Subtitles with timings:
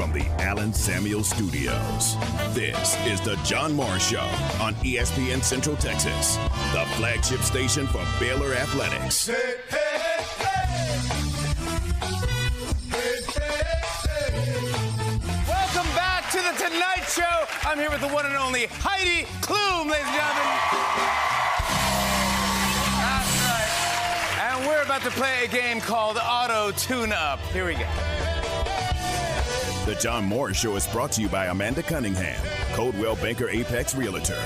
[0.00, 2.16] from the Allen Samuel Studios.
[2.54, 4.26] This is the John Morris Show
[4.58, 6.36] on ESPN Central Texas,
[6.72, 9.26] the flagship station for Baylor Athletics.
[9.26, 9.76] Hey, hey,
[10.38, 10.70] hey.
[15.46, 17.68] Welcome back to the Tonight Show.
[17.68, 20.56] I'm here with the one and only Heidi Klum, ladies and gentlemen.
[23.04, 24.48] That's right.
[24.48, 27.38] And we're about to play a game called Auto Tune Up.
[27.52, 28.09] Here we go.
[29.86, 32.38] The John Morris Show is brought to you by Amanda Cunningham,
[32.74, 34.36] Coldwell Banker Apex Realtor,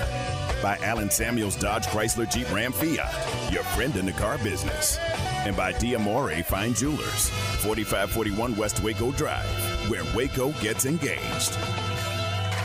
[0.63, 4.97] by Allen Samuels Dodge Chrysler Jeep Ram Fiat, your friend in the car business,
[5.45, 7.31] and by Diamore Fine Jewelers,
[7.63, 9.45] 4541 West Waco Drive,
[9.91, 11.57] where Waco gets engaged.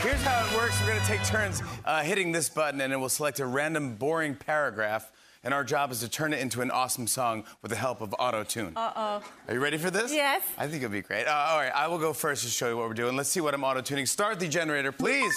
[0.00, 0.80] Here's how it works.
[0.80, 3.96] We're going to take turns uh, hitting this button, and it will select a random,
[3.96, 5.10] boring paragraph.
[5.42, 8.14] And our job is to turn it into an awesome song with the help of
[8.18, 8.74] auto tune.
[8.76, 9.22] Uh oh.
[9.48, 10.12] Are you ready for this?
[10.12, 10.42] Yes.
[10.58, 11.26] I think it'll be great.
[11.26, 13.16] Uh, all right, I will go first to show you what we're doing.
[13.16, 14.04] Let's see what I'm auto tuning.
[14.04, 15.34] Start the generator, please.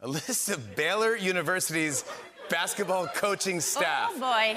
[0.00, 2.04] A list of Baylor University's
[2.48, 4.12] basketball coaching staff.
[4.14, 4.56] Oh boy.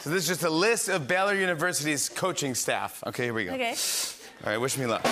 [0.00, 3.02] So this is just a list of Baylor University's coaching staff.
[3.06, 3.52] Okay, here we go.
[3.52, 3.76] Okay.
[4.44, 5.06] All right, wish me luck.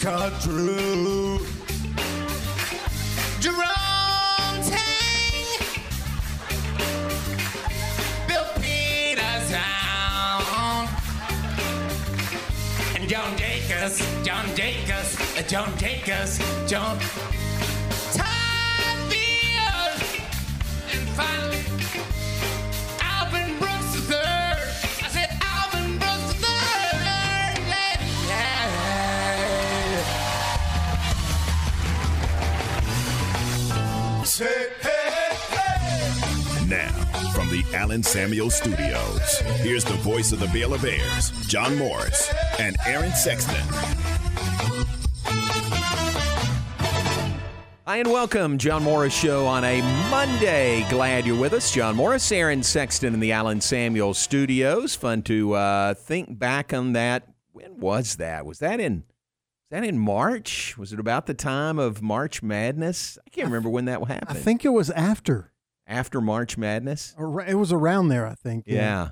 [0.00, 1.38] Scott Drew.
[3.38, 5.60] Jerome Tang.
[8.26, 9.60] Bill Peterson.
[12.96, 14.24] And John Jakus.
[14.24, 15.38] John Jakus.
[15.38, 16.40] uh, John Jakus.
[16.66, 16.98] John.
[18.16, 20.00] Todd Field.
[20.92, 21.62] And finally,
[34.40, 34.48] Now,
[37.34, 42.74] from the Allen Samuel Studios, here's the voice of the Baylor Bears, John Morris, and
[42.86, 43.60] Aaron Sexton.
[47.86, 50.86] Hi and welcome, John Morris Show on a Monday.
[50.88, 51.70] Glad you're with us.
[51.70, 54.94] John Morris, Aaron Sexton in the Allen Samuel Studios.
[54.94, 57.28] Fun to uh, think back on that.
[57.52, 58.46] When was that?
[58.46, 59.04] Was that in
[59.70, 60.76] that in March?
[60.78, 63.18] Was it about the time of March Madness?
[63.26, 64.28] I can't remember when that happened.
[64.28, 65.52] I think it was after.
[65.86, 67.14] after March Madness.
[67.46, 68.64] It was around there, I think.
[68.66, 69.10] Yeah.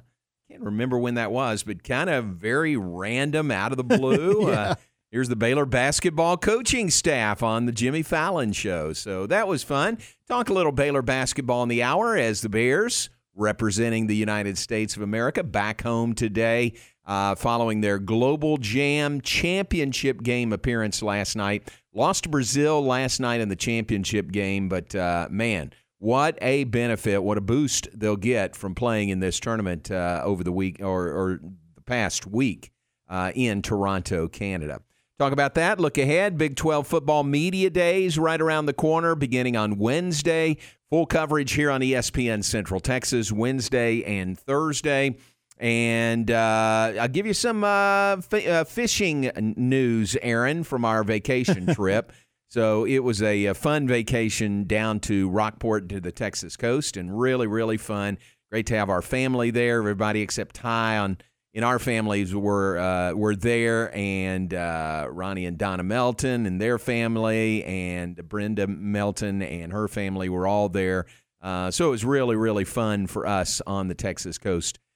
[0.50, 4.48] Can't remember when that was, but kind of very random out of the blue.
[4.50, 4.60] Yeah.
[4.60, 4.74] uh,
[5.10, 8.92] here's the Baylor basketball coaching staff on the Jimmy Fallon show.
[8.92, 9.98] So that was fun.
[10.26, 14.96] Talk a little Baylor basketball in the hour as the Bears representing the United States
[14.96, 16.72] of America back home today
[17.08, 21.68] uh, following their Global Jam championship game appearance last night.
[21.94, 27.24] Lost to Brazil last night in the championship game, but uh, man, what a benefit,
[27.24, 31.08] what a boost they'll get from playing in this tournament uh, over the week or,
[31.08, 31.40] or
[31.74, 32.70] the past week
[33.08, 34.80] uh, in Toronto, Canada.
[35.18, 35.80] Talk about that.
[35.80, 36.38] Look ahead.
[36.38, 40.58] Big 12 football media days right around the corner, beginning on Wednesday.
[40.90, 45.16] Full coverage here on ESPN Central Texas, Wednesday and Thursday.
[45.60, 51.66] And uh, I'll give you some uh, f- uh, fishing news, Aaron, from our vacation
[51.74, 52.12] trip.
[52.50, 57.18] So it was a, a fun vacation down to Rockport to the Texas coast, and
[57.18, 58.18] really, really fun.
[58.50, 59.78] Great to have our family there.
[59.78, 61.18] Everybody except Ty on
[61.52, 66.78] in our families were uh, were there, and uh, Ronnie and Donna Melton and their
[66.78, 71.04] family, and Brenda Melton and her family were all there.
[71.42, 74.87] Uh, so it was really, really fun for us on the Texas coast uh,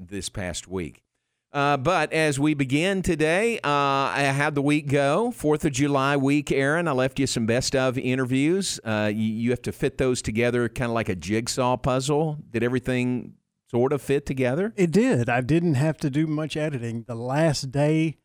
[0.00, 1.02] this past week.
[1.50, 5.30] Uh, but as we begin today, uh, I had the week go.
[5.30, 6.86] Fourth of July week, Aaron.
[6.86, 8.78] I left you some best of interviews.
[8.84, 12.38] Uh, you, you have to fit those together, kind of like a jigsaw puzzle.
[12.50, 13.32] Did everything
[13.70, 14.74] sort of fit together?
[14.76, 15.30] It did.
[15.30, 17.04] I didn't have to do much editing.
[17.08, 18.18] The last day,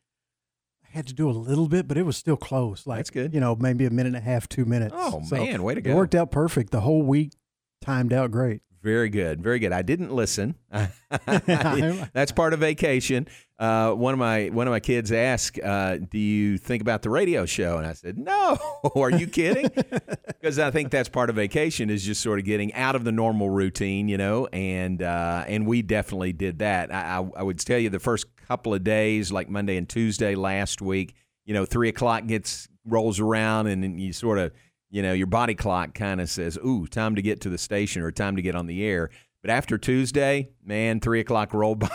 [0.84, 2.86] I had to do a little bit, but it was still close.
[2.86, 3.32] Like That's good.
[3.32, 4.94] You know, maybe a minute and a half, two minutes.
[4.94, 5.92] Oh, man, way to go.
[5.92, 6.72] It worked out perfect.
[6.72, 7.32] The whole week
[7.80, 8.60] timed out great.
[8.84, 9.72] Very good, very good.
[9.72, 10.56] I didn't listen.
[10.70, 13.26] That's part of vacation.
[13.58, 17.08] Uh, one of my one of my kids asked, uh, "Do you think about the
[17.08, 18.58] radio show?" And I said, "No."
[18.94, 19.70] Are you kidding?
[20.26, 23.12] Because I think that's part of vacation is just sort of getting out of the
[23.12, 24.48] normal routine, you know.
[24.52, 26.92] And uh, and we definitely did that.
[26.92, 30.34] I, I, I would tell you the first couple of days, like Monday and Tuesday
[30.34, 31.14] last week,
[31.46, 34.52] you know, three o'clock gets rolls around, and then you sort of
[34.94, 38.00] you know, your body clock kind of says, ooh, time to get to the station
[38.00, 39.10] or time to get on the air.
[39.42, 41.90] But after Tuesday, man, three o'clock rolled by.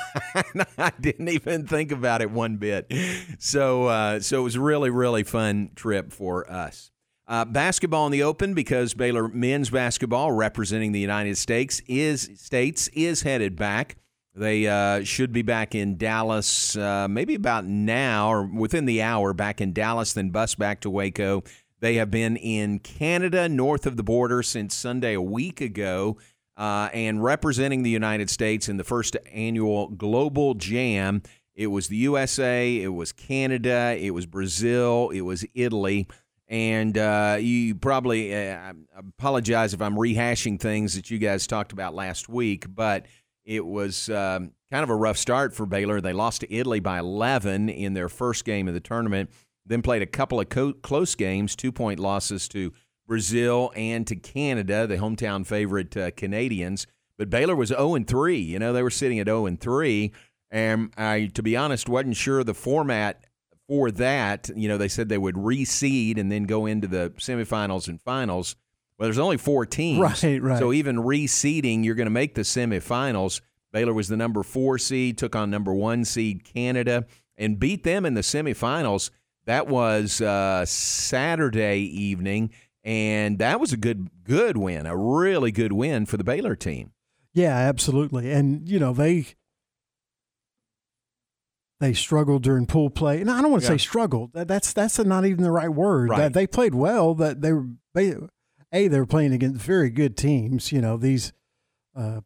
[0.77, 2.91] I didn't even think about it one bit.
[3.39, 6.91] So, uh, so it was a really, really fun trip for us.
[7.25, 12.89] Uh, basketball in the open because Baylor men's basketball representing the United States is states
[12.89, 13.95] is headed back.
[14.35, 19.33] They uh, should be back in Dallas, uh, maybe about now or within the hour.
[19.33, 21.43] Back in Dallas, then bus back to Waco.
[21.79, 26.17] They have been in Canada, north of the border, since Sunday a week ago,
[26.57, 31.21] uh, and representing the United States in the first annual Global Jam.
[31.55, 36.07] It was the USA, it was Canada, it was Brazil, it was Italy.
[36.47, 41.71] And uh, you probably uh, I apologize if I'm rehashing things that you guys talked
[41.71, 43.05] about last week, but
[43.45, 46.01] it was um, kind of a rough start for Baylor.
[46.01, 49.29] They lost to Italy by 11 in their first game of the tournament,
[49.69, 52.73] then played a couple of co- close games, two point losses to
[53.07, 56.85] Brazil and to Canada, the hometown favorite uh, Canadians.
[57.17, 58.37] But Baylor was 0 and 3.
[58.37, 60.11] You know, they were sitting at 0 and 3.
[60.51, 63.23] And I, to be honest, wasn't sure the format
[63.67, 64.49] for that.
[64.55, 68.55] You know, they said they would reseed and then go into the semifinals and finals.
[68.97, 69.99] Well, there's only four teams.
[70.23, 70.59] Right, right.
[70.59, 73.41] So even reseeding, you're going to make the semifinals.
[73.71, 77.05] Baylor was the number four seed, took on number one seed Canada,
[77.37, 79.11] and beat them in the semifinals.
[79.49, 82.51] That was uh, Saturday evening,
[82.83, 86.91] and that was a good, good win, a really good win for the Baylor team.
[87.33, 88.31] Yeah, absolutely.
[88.31, 89.25] And you know they
[91.79, 93.21] they struggled during pool play.
[93.21, 93.73] And I don't want to Yeah.
[93.77, 94.33] say struggled.
[94.33, 96.09] That, that's that's not even the right word.
[96.09, 96.17] Right.
[96.19, 97.15] That they played well.
[97.15, 97.65] That they were
[97.95, 98.15] they,
[98.71, 100.71] a they were playing against very good teams.
[100.71, 101.33] You know these
[101.95, 102.21] uh,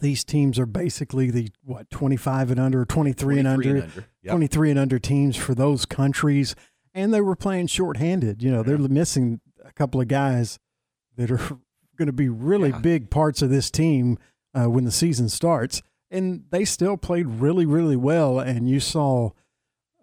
[0.00, 3.82] these teams are basically the what twenty five and under, twenty three and under, and
[3.84, 4.04] under.
[4.28, 4.32] Yep.
[4.36, 6.54] 23 and under teams for those countries,
[6.94, 8.42] and they were playing shorthanded.
[8.42, 10.58] You know, they're missing a couple of guys
[11.16, 11.36] that are
[11.98, 12.78] going to be really Yeah.
[12.78, 14.18] big parts of this team
[14.54, 15.82] uh, when the season starts.
[16.10, 18.38] And they still played really, really well.
[18.40, 19.30] And you saw,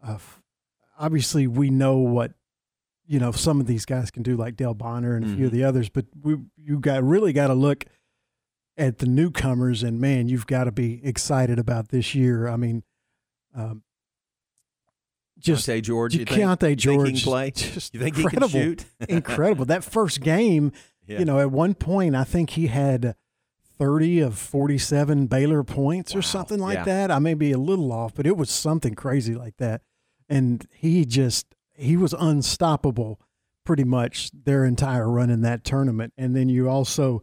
[0.03, 0.19] uh,
[0.99, 2.33] obviously, we know what
[3.07, 5.51] you know some of these guys can do, like Dale Bonner and a few of
[5.51, 5.55] Mhm.
[5.55, 5.89] the others.
[5.89, 7.85] But we you got really got to look
[8.77, 12.47] at the newcomers, and man, you've got to be excited about this year.
[12.47, 12.83] I mean,
[13.53, 13.83] um,
[15.39, 16.41] just Keyonte George, you think?
[16.41, 17.51] Keyonte think George, can play?
[17.51, 18.85] just You think he can incredible, shoot?
[19.09, 19.65] incredible.
[19.65, 20.71] That first game,
[21.07, 21.19] Yeah.
[21.19, 23.15] you know, at one point, I think he had
[23.77, 26.83] thirty of forty-seven Baylor points or something like Yeah.
[26.85, 27.11] that.
[27.11, 29.81] I may be a little off, but it was something crazy like that.
[30.29, 33.19] And he just he was unstoppable,
[33.65, 36.13] pretty much their entire run in that tournament.
[36.17, 37.21] And then you also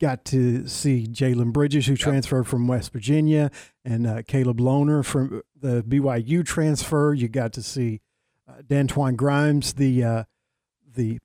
[0.00, 3.50] got to see Jalen Bridges, who transferred from West Virginia,
[3.84, 7.14] and uh, Caleb Lohner from the BYU transfer.
[7.14, 8.00] You got to see
[8.48, 10.24] uh, Dantwan Grimes, the uh,
[10.94, 11.18] the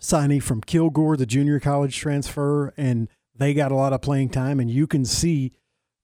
[0.00, 4.60] signee from Kilgore, the junior college transfer, and they got a lot of playing time.
[4.60, 5.52] And you can see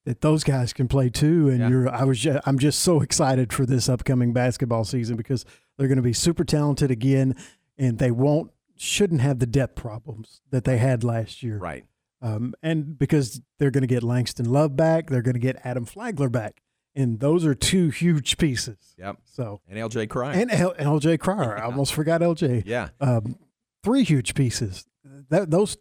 [0.04, 1.48] that those guys can play too.
[1.48, 1.68] And Yeah.
[1.68, 5.44] you're, I was, just, I'm just so excited for this upcoming basketball season because
[5.76, 7.36] they're going to be super talented again,
[7.78, 11.58] and they won't shouldn't have the depth problems that they had last year.
[11.58, 11.84] right.
[12.22, 15.84] Um, and because they're going to get Langston Love back, they're going to get Adam
[15.84, 16.62] Flagler back,
[16.94, 18.94] and those are two huge pieces.
[18.96, 19.16] Yep.
[19.24, 20.32] So And LJ Cryer.
[20.40, 22.62] and L- LJ Cryer, I almost forgot LJ.
[22.64, 22.90] yeah.
[23.00, 23.36] Um,
[23.82, 24.86] three huge pieces.
[25.30, 25.76] That those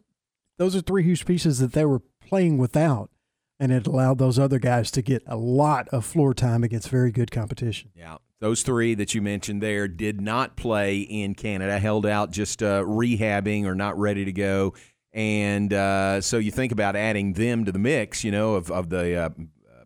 [0.57, 3.11] those are three huge pieces that they were playing without,
[3.59, 7.11] and it allowed those other guys to get a lot of floor time against very
[7.11, 7.91] good competition.
[7.95, 8.17] Yeah.
[8.39, 12.81] Those three that you mentioned there did not play in Canada, held out just uh,
[12.81, 14.73] rehabbing or not ready to go.
[15.13, 18.89] And uh, so you think about adding them to the mix, you know, of, of
[18.89, 19.29] the uh,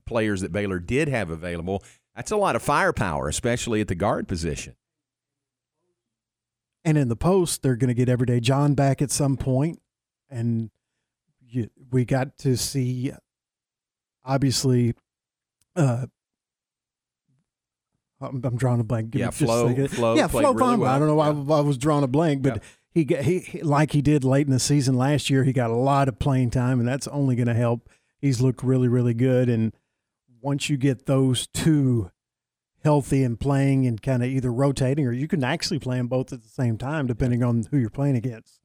[0.06, 1.84] players that Baylor did have available.
[2.16, 4.76] That's a lot of firepower, especially at the guard position.
[6.84, 9.82] And in the post, they're going to get Everyday John back at some point,
[10.30, 10.70] and
[11.42, 13.12] you, we got to see,
[14.24, 14.94] obviously,
[15.76, 16.06] uh,
[18.22, 19.10] I'm, I'm drawing a blank.
[19.10, 20.42] Give Yeah, flow, just a Flo- yeah, flow.
[20.42, 20.92] Flo really well.
[20.92, 21.58] I don't know why Yeah.
[21.58, 22.62] I was drawing a blank, but Yeah.
[22.96, 25.44] He, he like he did late in the season last year.
[25.44, 27.90] He got a lot of playing time, and that's only going to help.
[28.20, 29.74] He's looked really really good, and
[30.42, 32.10] once you get those two
[32.86, 36.32] healthy and playing and kind of either rotating or you can actually play them both
[36.32, 38.60] at the same time depending on who you're playing against.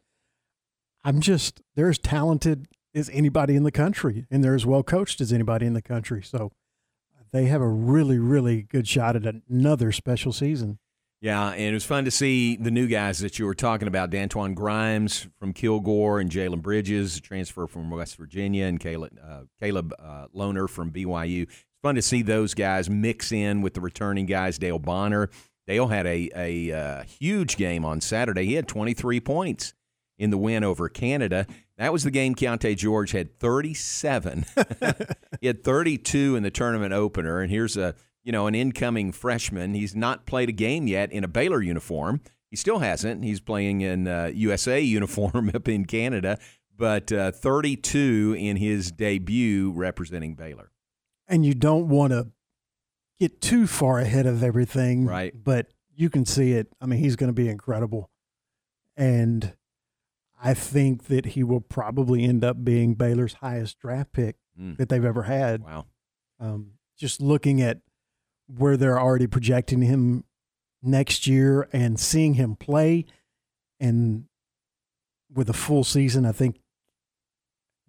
[1.03, 5.23] I'm just they're as talented as anybody in the country and they're as well coached
[5.23, 6.23] as anybody in the country.
[6.23, 6.53] So
[7.33, 10.79] they have a really really good shot at another special season.
[11.21, 14.11] Yeah, and it was fun to see the new guys that you were talking about:
[14.11, 19.93] Dantwan Grimes from Kilgore and Jalen Bridges, transfer from West Virginia, and Caleb, uh, Caleb
[19.99, 20.27] uh,
[20.67, 21.43] from BYU.
[21.43, 24.59] It's fun to see those guys mix in with the returning guys.
[24.59, 25.29] Dale Bonner.
[25.67, 28.47] Dale had a a uh, huge game on Saturday.
[28.47, 29.75] He had 23 points
[30.19, 31.47] in the win over Canada.
[31.77, 34.47] That was the game Keyonte George had 37.
[35.41, 39.75] he had 32 in the tournament opener, and here's a you know, an incoming freshman.
[39.75, 42.21] He's not played a game yet in a Baylor uniform.
[42.51, 43.25] He still hasn't.
[43.25, 46.39] He's playing in uh, USA uniform up in Canada,
[46.77, 50.71] but uh, 32 in his debut representing Baylor.
[51.29, 52.29] And you don't want to
[53.21, 55.33] get too far ahead of everything, Right.
[55.35, 56.69] But you can see it.
[56.81, 58.11] I mean, he's going to be incredible,
[58.97, 59.55] and
[60.43, 64.77] I think that he will probably end up being Baylor's highest draft pick Mm.
[64.79, 65.63] that they've ever had.
[65.63, 65.87] Wow.
[66.39, 67.79] Um, just looking at
[68.57, 70.25] where they're already projecting him
[70.83, 73.05] next year and seeing him play,
[73.79, 74.25] and
[75.33, 76.61] with a full season, I think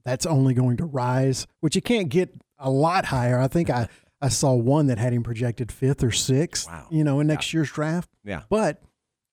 [0.04, 1.48] that's only going to rise.
[1.60, 3.40] Which you can't get a lot higher.
[3.40, 3.88] I think I
[4.22, 6.68] I saw one that had him projected fifth or sixth.
[6.68, 6.88] Wow.
[6.92, 8.10] You know, in next year's draft.
[8.24, 8.44] Yeah.
[8.50, 8.82] But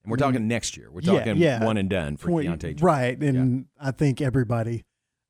[0.03, 0.89] And we're talking next year.
[0.91, 1.63] We're talking yeah.
[1.63, 2.61] one and done for point- Keyonte.
[2.75, 2.85] Johnson.
[2.85, 4.83] right, and I think everybody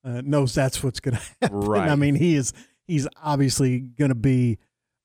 [0.06, 1.60] uh, knows that's what's going to happen.
[1.60, 1.90] Right.
[1.90, 2.54] I mean, he is
[2.88, 4.58] he's obviously going to be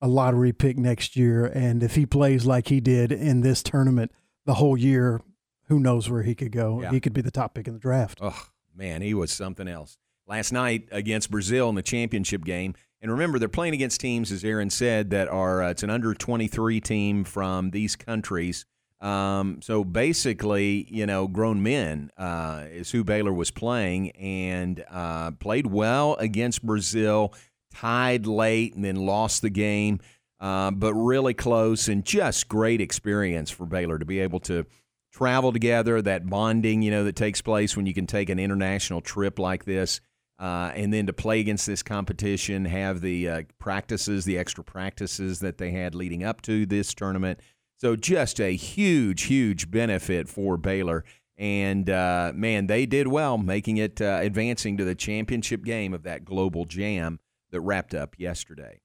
[0.05, 4.11] a lottery pick next year, and if he plays like he did in this tournament
[4.45, 5.19] the whole year,
[5.67, 6.79] who knows where he could go?
[6.79, 6.91] Yeah.
[6.91, 8.19] He could be the top pick in the draft.
[8.21, 9.97] Oh, man, he was something else.
[10.27, 12.75] Last night against Brazil in the championship game.
[13.01, 16.13] And remember, they're playing against teams, as Aaron said, that are, uh, it's an under
[16.13, 18.65] 23 team from these countries.
[19.01, 25.31] Um, so basically, you know, grown men uh, is who Baylor was playing and uh,
[25.31, 27.33] played well against Brazil,
[27.75, 29.99] tied late, and then lost the game,
[30.39, 34.65] uh, but really close and just great experience for Baylor to be able to
[35.11, 39.01] travel together, that bonding, you know, that takes place when you can take an international
[39.01, 40.01] trip like this.
[40.37, 45.39] Uh, and then to play against this competition, have the uh, practices, the extra practices
[45.39, 47.39] that they had leading up to this tournament.
[47.77, 51.05] So just a huge, huge benefit for Baylor.
[51.37, 56.03] And uh, man, they did well, making it uh, advancing to the championship game of
[56.03, 57.19] that global jam
[57.55, 58.81] that wrapped up yesterday.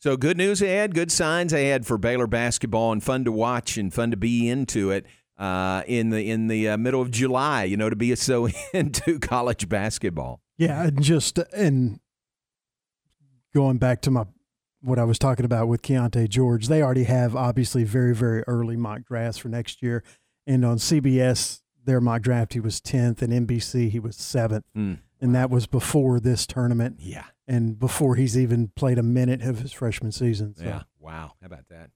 [0.00, 3.92] So good news ahead, good signs ahead for Baylor basketball, and fun to watch and
[3.92, 5.06] fun to be into it
[5.38, 7.64] uh, in the in the uh, middle of July.
[7.64, 10.40] You know, to be so into college basketball.
[10.58, 12.00] Yeah, and just and
[13.54, 14.24] going back to my
[14.82, 18.76] what I was talking about with Keyonte George, they already have obviously very very early
[18.76, 20.04] mock drafts for next year,
[20.46, 24.98] and on CBS their mock draft he was tenth, and NBC he was seventh, Mm.
[25.24, 29.60] And that was before this tournament Yeah, and before he's even played a minute of
[29.60, 30.54] his freshman season.
[30.54, 30.64] So.
[30.64, 30.82] yeah.
[31.00, 31.88] Wow, how about that?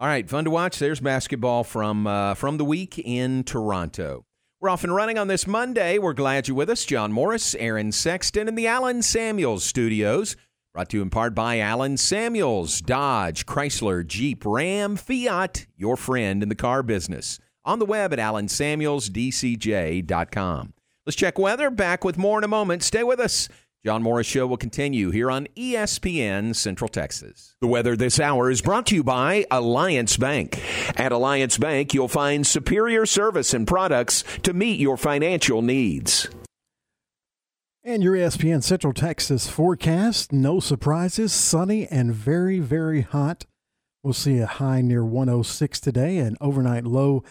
[0.00, 0.80] All right, fun to watch.
[0.80, 4.26] There's basketball from uh, from the week in Toronto.
[4.60, 5.98] We're off and running on this Monday.
[5.98, 6.84] We're glad you're with us.
[6.84, 10.34] John Morris, Aaron Sexton, and the Allen Samuels studios.
[10.74, 16.42] Brought to you in part by Allen Samuels, Dodge, Chrysler, Jeep, Ram, Fiat, your friend
[16.42, 17.38] in the car business.
[17.64, 20.72] On the web at allensamuelsdcj.com.
[21.04, 21.70] Let's check weather.
[21.70, 22.82] Back with more in a moment.
[22.82, 23.48] Stay with us.
[23.84, 27.56] John Morris Show will continue here on ESPN Central Texas.
[27.60, 30.62] The weather this hour is brought to you by Alliance Bank.
[30.96, 36.28] At Alliance Bank, you'll find superior service and products to meet your financial needs.
[37.82, 43.46] And your ESPN Central Texas forecast no surprises, sunny and very, very hot.
[44.04, 47.24] We'll see a high near 106 today, an overnight low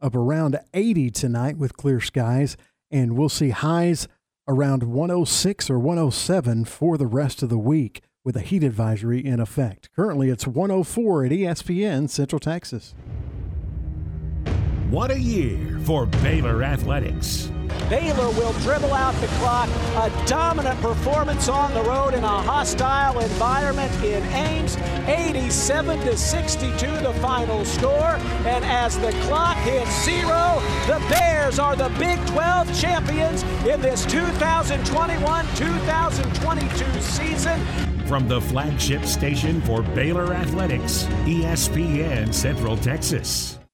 [0.00, 2.56] of around 80 tonight with clear skies.
[2.90, 4.08] And we'll see highs
[4.48, 9.40] around 106 or 107 for the rest of the week with a heat advisory in
[9.40, 9.88] effect.
[9.94, 12.94] Currently, it's 104 at ESPN Central Texas.
[14.90, 17.52] What a year for Baylor Athletics.
[17.88, 19.68] Baylor will dribble out the clock.
[19.94, 24.76] A dominant performance on the road in a hostile environment in Ames.
[25.06, 28.18] 87 to 62, the final score.
[28.46, 34.04] And as the clock hits zero, the Bears are the Big 12 champions in this
[34.06, 37.64] 2021-2022 season.
[38.08, 43.60] From the flagship station for Baylor Athletics, ESPN Central Texas.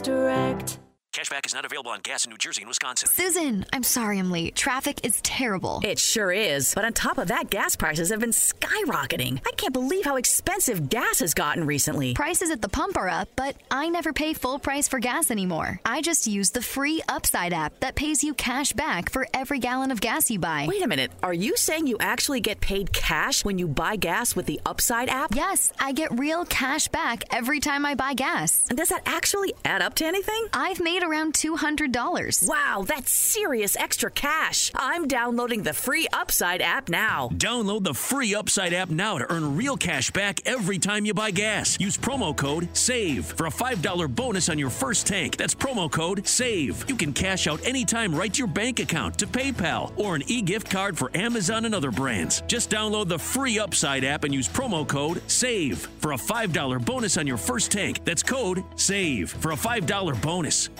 [0.00, 0.78] Direct.
[1.16, 3.08] Cashback is not available on gas in New Jersey and Wisconsin.
[3.08, 4.54] Susan, I'm sorry I'm late.
[4.54, 5.80] Traffic is terrible.
[5.82, 6.74] It sure is.
[6.74, 9.40] But on top of that, gas prices have been skyrocketing.
[9.46, 12.12] I can't believe how expensive gas has gotten recently.
[12.12, 15.80] Prices at the pump are up, but I never pay full price for gas anymore.
[15.86, 19.92] I just use the free Upside app that pays you cash back for every gallon
[19.92, 20.66] of gas you buy.
[20.68, 21.12] Wait a minute.
[21.22, 25.08] Are you saying you actually get paid cash when you buy gas with the Upside
[25.08, 25.34] app?
[25.34, 28.66] Yes, I get real cash back every time I buy gas.
[28.68, 30.48] And does that actually add up to anything?
[30.52, 32.48] I've made around $200.
[32.48, 34.72] Wow, that's serious extra cash.
[34.74, 37.28] I'm downloading the free Upside app now.
[37.34, 41.30] Download the free Upside app now to earn real cash back every time you buy
[41.30, 41.78] gas.
[41.78, 45.36] Use promo code SAVE for a $5 bonus on your first tank.
[45.36, 46.84] That's promo code SAVE.
[46.88, 50.42] You can cash out anytime right to your bank account, to PayPal, or an e
[50.42, 52.42] gift card for Amazon and other brands.
[52.46, 57.16] Just download the free Upside app and use promo code SAVE for a $5 bonus
[57.16, 58.04] on your first tank.
[58.04, 60.70] That's code SAVE for a $5 bonus.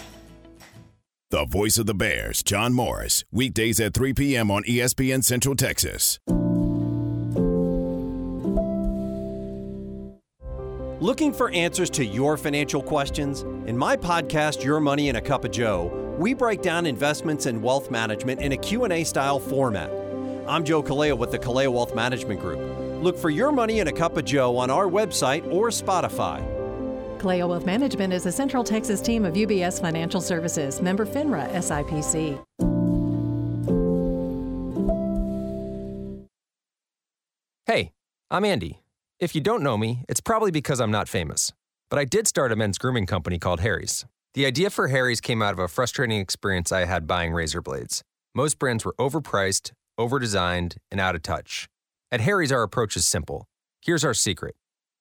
[1.32, 4.48] The voice of the Bears, John Morris, weekdays at 3 p.m.
[4.48, 6.20] on ESPN Central Texas.
[11.00, 13.42] Looking for answers to your financial questions?
[13.66, 17.60] In my podcast Your Money in a Cup of Joe, we break down investments and
[17.60, 19.90] wealth management in a Q&A style format.
[20.46, 22.60] I'm Joe Kaleo with the Kaleo Wealth Management Group.
[23.02, 26.55] Look for Your Money in a Cup of Joe on our website or Spotify.
[27.18, 32.42] Kaleo Wealth Management is a Central Texas team of UBS Financial Services, member FINRA SIPC.
[37.66, 37.92] Hey,
[38.30, 38.80] I'm Andy.
[39.18, 41.52] If you don't know me, it's probably because I'm not famous.
[41.90, 44.04] But I did start a men's grooming company called Harry's.
[44.34, 48.02] The idea for Harry's came out of a frustrating experience I had buying razor blades.
[48.34, 51.68] Most brands were overpriced, overdesigned, and out of touch.
[52.12, 53.46] At Harry's, our approach is simple.
[53.80, 54.54] Here's our secret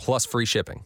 [0.00, 0.84] plus free shipping.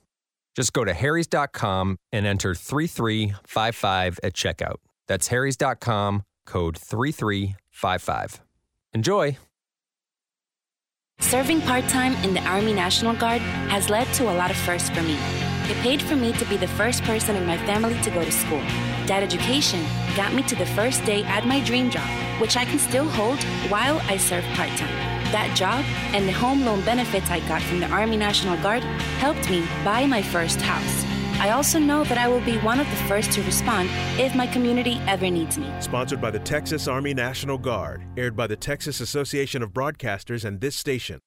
[0.55, 4.77] Just go to harrys.com and enter 3355 at checkout.
[5.09, 8.41] That's harrys.com, code 3355.
[8.93, 9.39] Enjoy!
[11.21, 14.91] Serving part time in the Army National Guard has led to a lot of firsts
[14.91, 15.17] for me.
[15.71, 18.33] It paid for me to be the first person in my family to go to
[18.33, 18.61] school.
[19.07, 19.85] That education
[20.17, 22.09] got me to the first day at my dream job,
[22.41, 25.14] which I can still hold while I serve part time.
[25.35, 28.85] That job and the home loan benefits I got from the Army National Guard
[29.19, 31.05] helped me buy my first house.
[31.41, 34.47] I also know that I will be one of the first to respond if my
[34.47, 35.69] community ever needs me.
[35.81, 40.61] Sponsored by the Texas Army National Guard, aired by the Texas Association of Broadcasters and
[40.61, 41.19] this station.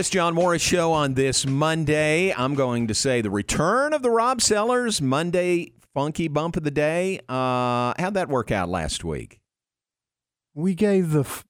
[0.00, 2.32] Us, John Morris Show on this Monday.
[2.32, 6.70] I'm going to say the return of the Rob Sellers Monday funky bump of the
[6.70, 7.20] day.
[7.28, 9.42] Uh, how'd that work out last week?
[10.54, 11.44] We gave the f-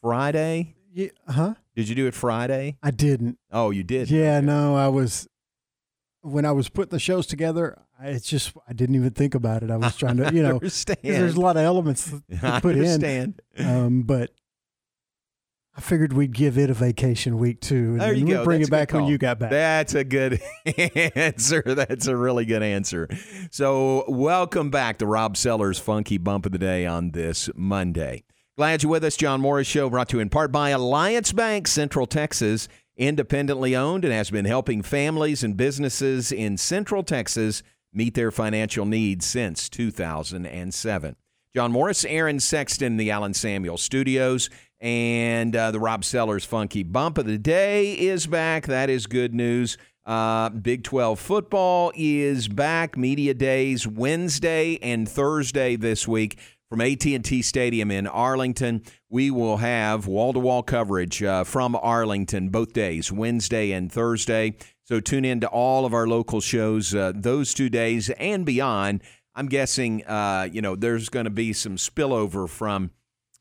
[0.00, 0.74] Friday.
[0.92, 1.54] Yeah, huh?
[1.76, 2.76] Did you do it Friday?
[2.82, 3.38] I didn't.
[3.52, 4.10] Oh, you did.
[4.10, 5.28] Yeah, no, I was
[6.22, 7.80] when I was putting the shows together.
[8.00, 9.70] I, it's just I didn't even think about it.
[9.70, 10.98] I was trying to, you know, understand.
[11.04, 13.40] there's a lot of elements to I put understand.
[13.54, 13.64] in.
[13.64, 14.32] Um, but
[15.80, 18.44] I figured we'd give it a vacation week too, and There you we'd go.
[18.44, 19.48] bring That's it back when you got back.
[19.50, 20.38] That's a good
[21.16, 21.62] answer.
[21.64, 23.08] That's a really good answer.
[23.50, 28.24] So, welcome back to Rob Sellers' Funky Bump of the Day on this Monday.
[28.58, 29.16] Glad you're with us.
[29.16, 34.04] John Morris Show brought to you in part by Alliance Bank, Central Texas, independently owned
[34.04, 39.70] and has been helping families and businesses in Central Texas meet their financial needs since
[39.70, 41.16] 2007.
[41.54, 47.18] John Morris, Aaron Sexton, the Allen Samuel Studios, and uh, the Rob Sellers Funky Bump
[47.18, 48.66] of the Day is back.
[48.66, 49.76] That is good news.
[50.06, 52.96] Uh, Big 12 football is back.
[52.96, 58.82] Media days Wednesday and Thursday this week from AT&T Stadium in Arlington.
[59.08, 64.54] We will have wall-to-wall coverage uh, from Arlington both days, Wednesday and Thursday.
[64.84, 69.02] So tune in to all of our local shows uh, those two days and beyond.
[69.34, 72.90] I'm guessing, uh, you know, there's going to be some spillover from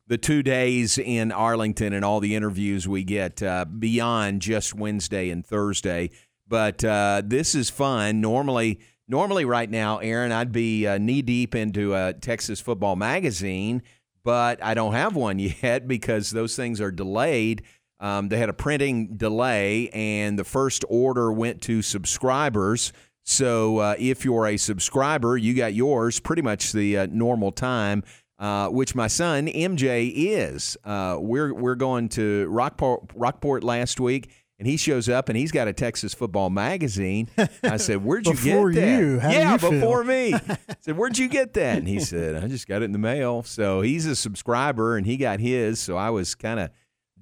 [0.07, 5.29] the two days in Arlington and all the interviews we get uh, beyond just Wednesday
[5.29, 6.09] and Thursday.
[6.47, 8.21] But uh, this is fun.
[8.21, 13.83] Normally, normally right now, Aaron, I'd be uh, knee deep into a Texas football magazine,
[14.23, 17.63] but I don't have one yet because those things are delayed.
[17.99, 22.93] Um, they had a printing delay, and the first order went to subscribers.
[23.29, 28.03] So uh, if you're a subscriber, you got yours pretty much the uh, normal time.
[28.39, 30.77] Uh, which my son MJ is.
[30.85, 35.51] Uh, we're we're going to Rockport, Rockport last week, and he shows up and he's
[35.51, 37.27] got a Texas football magazine.
[37.63, 40.35] I said, "Where'd you Before get that?" you, yeah, you before me.
[40.35, 42.97] I said, "Where'd you get that?" And he said, "I just got it in the
[42.97, 45.81] mail." So he's a subscriber, and he got his.
[45.81, 46.69] So I was kind of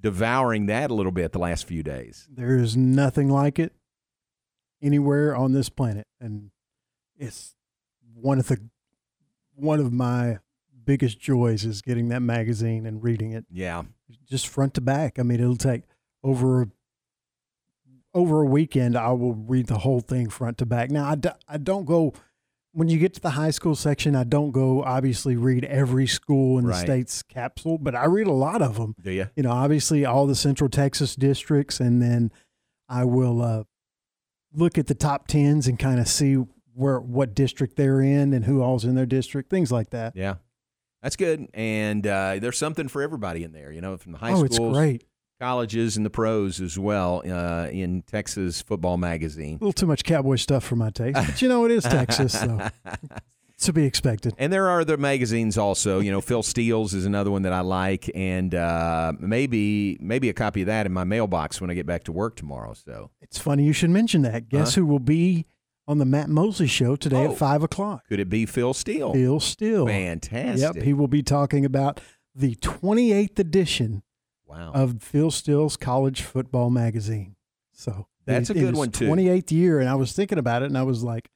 [0.00, 2.28] devouring that a little bit the last few days.
[2.30, 3.72] There is nothing like it
[4.82, 6.50] anywhere on this planet, and
[7.16, 7.54] it's
[8.14, 8.60] one of the
[9.54, 10.38] one of my
[10.84, 13.44] biggest joys is getting that magazine and reading it.
[13.50, 13.82] Yeah,
[14.28, 15.18] just front to back.
[15.18, 15.82] I mean, it'll take
[16.22, 16.66] over a,
[18.14, 18.96] over a weekend.
[18.96, 20.90] I will read the whole thing front to back.
[20.90, 22.14] Now, I, do, I don't go
[22.72, 24.14] when you get to the high school section.
[24.14, 28.32] I don't go obviously read every school in the state's capsule, but I read a
[28.32, 28.94] lot of them.
[29.02, 29.28] Do you?
[29.36, 32.32] You know, obviously all the Central Texas districts, and then
[32.88, 33.64] I will uh,
[34.58, 36.34] look at the top tens and kind of see
[36.74, 40.14] where what district they're in and who all's in their district, things like that.
[40.16, 40.34] Yeah,
[41.02, 41.46] that's good.
[41.54, 43.72] And uh, there's something for everybody in there.
[43.72, 45.04] You know, from the high Oh, it's schools, great.
[45.40, 47.22] colleges, and the pros as well.
[47.24, 49.56] Uh, in Texas Football Magazine.
[49.60, 52.38] A little too much cowboy stuff for my taste, but you know it is Texas,
[52.38, 52.68] so
[53.60, 54.34] to be expected.
[54.38, 55.98] And there are other magazines also.
[56.00, 60.32] You know, Phil Steele's is another one that I like, and uh, maybe maybe a
[60.34, 62.74] copy of that in my mailbox when I get back to work tomorrow.
[62.74, 64.48] So It's funny you should mention that.
[64.48, 64.80] Guess Huh?
[64.82, 65.46] who will be
[65.86, 67.32] on the Matt Mosley show today Oh.
[67.32, 68.02] at five o'clock?
[68.08, 69.12] could it be Phil Steele?
[69.12, 69.86] Phil Steele.
[69.86, 70.74] Fantastic.
[70.76, 72.00] Yep, he will be talking about
[72.34, 74.02] the 28th edition
[74.46, 74.72] Wow.
[74.72, 77.36] of Phil Steele's College Football Magazine.
[77.72, 79.06] So That's a good one, too.
[79.08, 81.30] 28th year, and I was thinking about it, and I was like,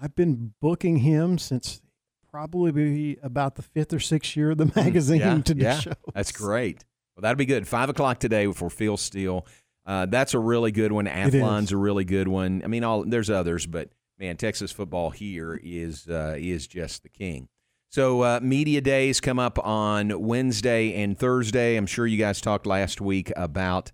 [0.00, 1.82] I've been booking him since
[2.30, 5.78] probably about the fifth or sixth year of the magazine Mm, yeah, to do yeah.
[5.78, 5.94] shows.
[6.14, 6.84] That's great.
[7.16, 7.66] Well, that'll be good.
[7.68, 9.46] Five o'clock today for Phil Steele.
[9.84, 11.06] Uh, that's a really good one.
[11.06, 12.62] Athlon's a really good one.
[12.64, 17.08] I mean, all there's others, but man, Texas football here is uh, is just the
[17.08, 17.48] king.
[17.90, 21.74] So uh, media days come up on Wednesday and Thursday.
[21.76, 23.90] I'm sure you guys talked last week about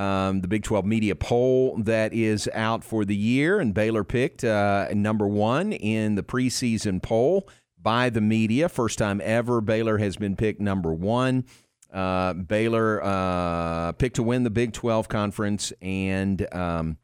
[0.00, 4.42] um, the Big 12 media poll that is out for the year, and Baylor picked
[4.42, 7.46] uh, number one in the preseason poll
[7.80, 8.70] by the media.
[8.70, 11.44] First time ever Baylor has been picked number one.
[11.92, 16.96] Uh, Baylor uh, picked to win the Big 12 conference and um,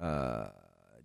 [0.00, 0.48] uh,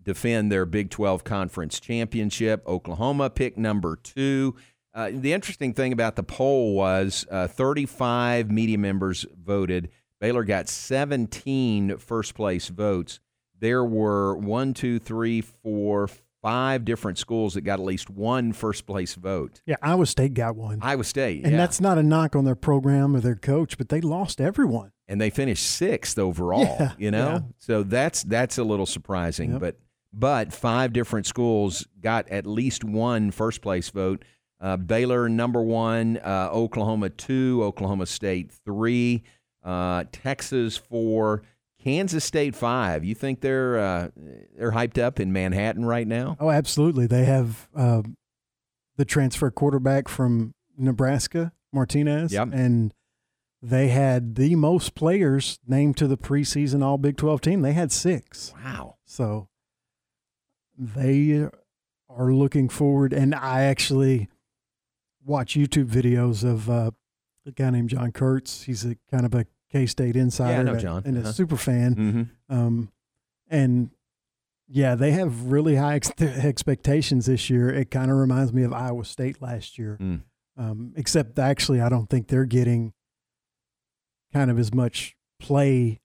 [0.01, 2.67] defend their Big 12 conference championship.
[2.67, 4.55] Oklahoma picked number two.
[4.91, 9.91] Uh, the interesting thing about the poll was uh, 35 media members voted.
[10.19, 13.19] Baylor got 17 first place votes.
[13.59, 16.09] There were one, two, three, four,
[16.41, 19.61] five different schools that got at least one first place vote.
[19.65, 20.79] Yeah, Iowa State got one.
[20.81, 21.57] Iowa State, And yeah.
[21.57, 24.91] that's not a knock on their program or their coach, but they lost everyone.
[25.07, 26.77] and they finished sixth overall.
[26.79, 27.39] Yeah, you know, yeah.
[27.59, 29.51] so that's that's a little surprising.
[29.53, 29.59] Yep.
[29.61, 29.79] But
[30.13, 34.23] but five different schools got at least one first place vote.
[34.59, 39.23] Uh, Baylor number one, uh, Oklahoma two, Oklahoma State three,
[39.67, 41.43] uh, Texas four,
[41.83, 43.03] Kansas State five.
[43.03, 44.07] You think they're uh,
[44.57, 46.37] they're hyped up in Manhattan right now?
[46.39, 47.05] Oh, absolutely.
[47.07, 48.01] They have uh,
[48.95, 52.49] the transfer quarterback from Nebraska, Martinez, Yep.
[52.53, 52.93] and
[53.61, 57.61] they had the most players named to the preseason All Big 12 team.
[57.61, 58.53] They had six.
[58.63, 58.95] Wow.
[59.05, 59.49] So
[60.77, 61.47] they
[62.09, 63.13] are looking forward.
[63.13, 64.29] And I actually
[65.25, 66.91] watch YouTube videos of uh,
[67.45, 68.63] a guy named John Kurtz.
[68.63, 71.03] He's a kind of a K State insider know and- John.
[71.05, 71.29] and Uh-huh.
[71.29, 71.95] a super fan.
[71.95, 72.29] Mhm.
[72.55, 72.91] Um,
[73.49, 73.91] and
[74.69, 77.69] yeah, they have really high ex- expectations this year.
[77.69, 79.97] It kind of reminds me of Iowa State last year.
[79.99, 80.21] Mm.
[80.57, 82.93] Um, except actually, I don't think they're getting
[84.33, 86.01] kind of as much play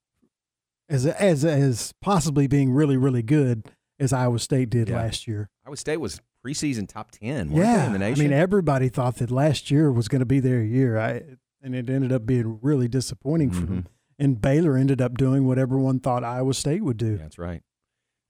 [0.89, 4.97] as as as possibly being really really good as Iowa State did Yeah.
[4.97, 5.49] last year.
[5.67, 7.51] Iowa State was preseason top ten.
[7.53, 10.63] Yeah, in the I mean everybody thought that last year was going to be their
[10.63, 10.99] year.
[10.99, 11.23] I
[11.63, 13.75] and it ended up being really disappointing for Mm-hmm.
[13.75, 13.89] them.
[14.19, 17.17] And Baylor ended up doing what everyone thought Iowa State would do.
[17.17, 17.63] That's right.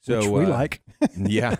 [0.00, 0.80] So which we uh, like.
[1.16, 1.56] yeah.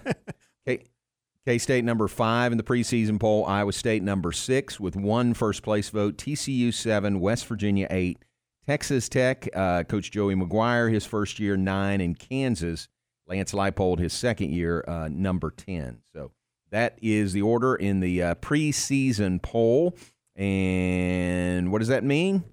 [0.66, 0.85] Okay.
[1.44, 3.44] K State number five in the preseason poll.
[3.46, 6.16] Iowa State number six with one first place vote.
[6.16, 7.18] TCU seven.
[7.20, 8.24] West Virginia eight.
[8.64, 12.00] Texas Tech, uh, Coach Joey McGuire, his first year nine.
[12.00, 12.87] And Kansas,
[13.26, 15.98] Lance Leipold, his second year, uh, number 10.
[16.14, 16.30] So
[16.70, 19.96] that is the order in the uh, preseason poll.
[20.37, 22.45] And what does that mean?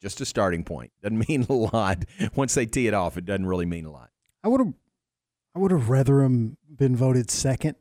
[0.00, 0.92] Just a starting point.
[1.02, 2.04] Doesn't mean a lot.
[2.34, 4.10] Once they tee it off, it doesn't really mean a lot.
[4.42, 4.72] I would have,
[5.54, 7.76] I would have rather him been voted second.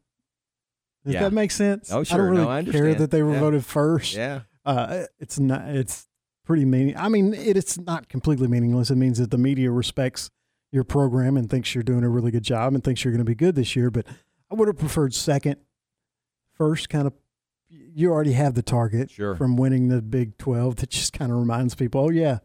[1.06, 1.22] Does Yeah.
[1.24, 1.92] that make sense?
[1.92, 2.16] Oh, sure.
[2.16, 3.40] I don't really No, I care that they were Yeah.
[3.40, 4.14] voted first.
[4.16, 4.42] Yeah.
[4.66, 5.70] Uh, it's not.
[5.70, 6.08] It's
[6.44, 6.98] pretty meaning.
[6.98, 8.90] I mean, it, it's not completely meaningless.
[8.92, 10.30] It means that the media respects
[10.72, 13.30] your program and thinks you're doing a really good job and thinks you're going to
[13.30, 13.90] be good this year.
[13.90, 14.06] But
[14.52, 15.56] I would have preferred second.
[16.54, 17.14] First, kind of,
[18.00, 19.36] you already have the target Sure.
[19.36, 20.78] from winning the Big Twelve.
[20.78, 22.40] That just kind of reminds people, oh yeah,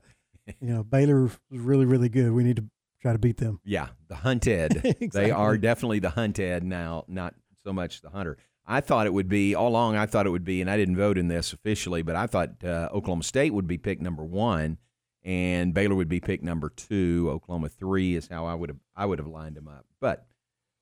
[0.60, 2.32] you know, Baylor was really, really good.
[2.32, 2.64] We need to
[3.00, 3.60] try to beat them.
[3.64, 4.96] Yeah, the hunted.
[5.12, 8.36] They are definitely the hunted now, not so much the hunter.
[8.66, 9.96] I thought it would be all along.
[9.96, 12.64] I thought it would be, and I didn't vote in this officially, but I thought
[12.64, 14.78] uh, Oklahoma State would be picked number one,
[15.22, 17.28] and Baylor would be picked number two.
[17.30, 19.84] Oklahoma three is how I would have I would have lined them up.
[20.00, 20.26] But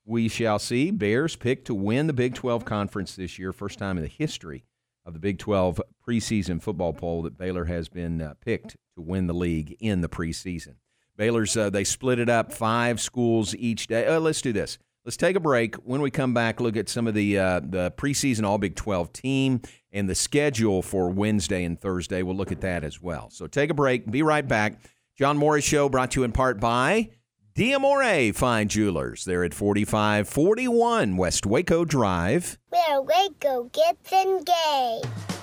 [0.05, 0.91] we shall see.
[0.91, 4.65] Bears picked to win the Big 12 conference this year, first time in the history
[5.05, 9.27] of the Big 12 preseason football poll that Baylor has been uh, picked to win
[9.27, 10.75] the league in the preseason.
[11.17, 14.07] Baylor's uh, they split it up five schools each day.
[14.07, 14.79] Uh, let's do this.
[15.05, 15.75] Let's take a break.
[15.77, 19.13] When we come back, look at some of the uh, the preseason All Big 12
[19.13, 19.61] team
[19.91, 22.23] and the schedule for Wednesday and Thursday.
[22.23, 23.29] We'll look at that as well.
[23.31, 24.11] So take a break.
[24.11, 24.81] Be right back.
[25.19, 27.11] John Morris Show brought to you in part by
[27.55, 29.27] Diamore Fine Jewelers.
[29.27, 32.59] They're at 4541 West Waco Drive.
[32.71, 35.42] Where Waco gets engaged.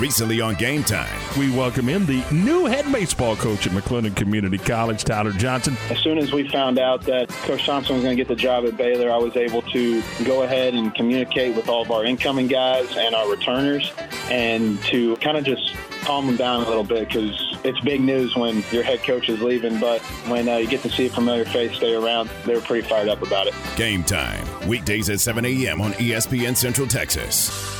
[0.00, 1.20] Recently on Game Time.
[1.38, 5.76] We welcome in the new head baseball coach at McLennan Community College, Tyler Johnson.
[5.90, 8.64] As soon as we found out that Coach Thompson was going to get the job
[8.64, 12.46] at Baylor, I was able to go ahead and communicate with all of our incoming
[12.46, 13.92] guys and our returners
[14.30, 18.34] and to kind of just calm them down a little bit because it's big news
[18.34, 19.78] when your head coach is leaving.
[19.80, 22.88] But when uh, you get to see a familiar face stay around, they were pretty
[22.88, 23.54] fired up about it.
[23.76, 24.46] Game Time.
[24.66, 25.82] Weekdays at 7 a.m.
[25.82, 27.79] on ESPN Central Texas.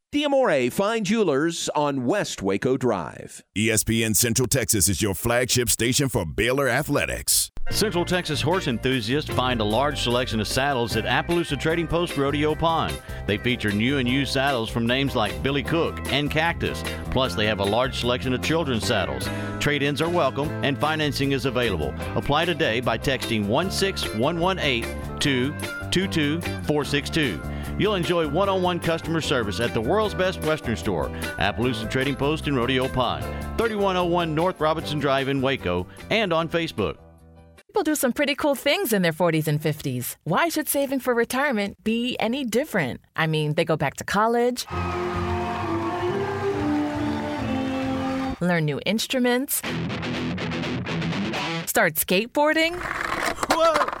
[0.13, 3.45] Diamore Fine Jewelers on West Waco Drive.
[3.55, 7.49] ESPN Central Texas is your flagship station for Baylor Athletics.
[7.69, 12.53] Central Texas horse enthusiasts find a large selection of saddles at Appaloosa Trading Post Rodeo
[12.55, 13.01] Pond.
[13.25, 16.83] They feature new and used saddles from names like Billy Cook and Cactus.
[17.11, 19.29] Plus, they have a large selection of children's saddles.
[19.61, 21.95] Trade ins are welcome and financing is available.
[22.17, 24.83] Apply today by texting 16118
[25.21, 25.53] to
[25.91, 27.39] 22462.
[27.81, 32.15] You'll enjoy one on one customer service at the world's best Western store, Appaloosa Trading
[32.15, 33.23] Post in Rodeo Pond,
[33.57, 36.97] 3101 North Robinson Drive in Waco, and on Facebook.
[37.65, 40.15] People do some pretty cool things in their 40s and 50s.
[40.25, 43.01] Why should saving for retirement be any different?
[43.15, 44.67] I mean, they go back to college,
[48.39, 49.55] learn new instruments,
[51.65, 52.75] start skateboarding.
[53.49, 54.00] Whoa!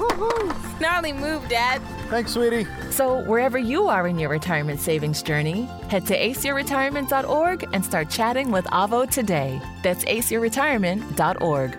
[0.80, 1.82] Gnarly move, Dad.
[2.08, 2.66] Thanks, sweetie.
[2.90, 8.50] So, wherever you are in your retirement savings journey, head to aceyourretirement.org and start chatting
[8.50, 9.60] with Avo today.
[9.82, 11.78] That's aceyourretirement.org.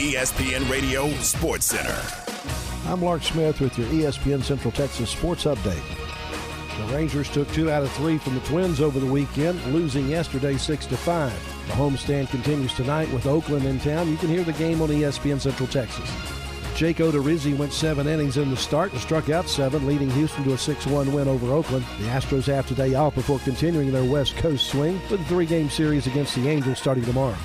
[0.00, 2.02] ESPN Radio Sports Center.
[2.86, 5.82] I'm Lark Smith with your ESPN Central Texas Sports Update.
[6.78, 10.56] The Rangers took two out of three from the Twins over the weekend, losing yesterday
[10.56, 11.59] six to five.
[11.70, 14.08] The homestand continues tonight with Oakland in town.
[14.10, 16.10] You can hear the game on ESPN Central Texas.
[16.74, 20.54] Jake Odorizzi went seven innings in the start and struck out seven, leading Houston to
[20.54, 21.84] a 6-1 win over Oakland.
[22.00, 26.08] The Astros have today off before continuing their West Coast swing with a three-game series
[26.08, 27.36] against the Angels starting tomorrow.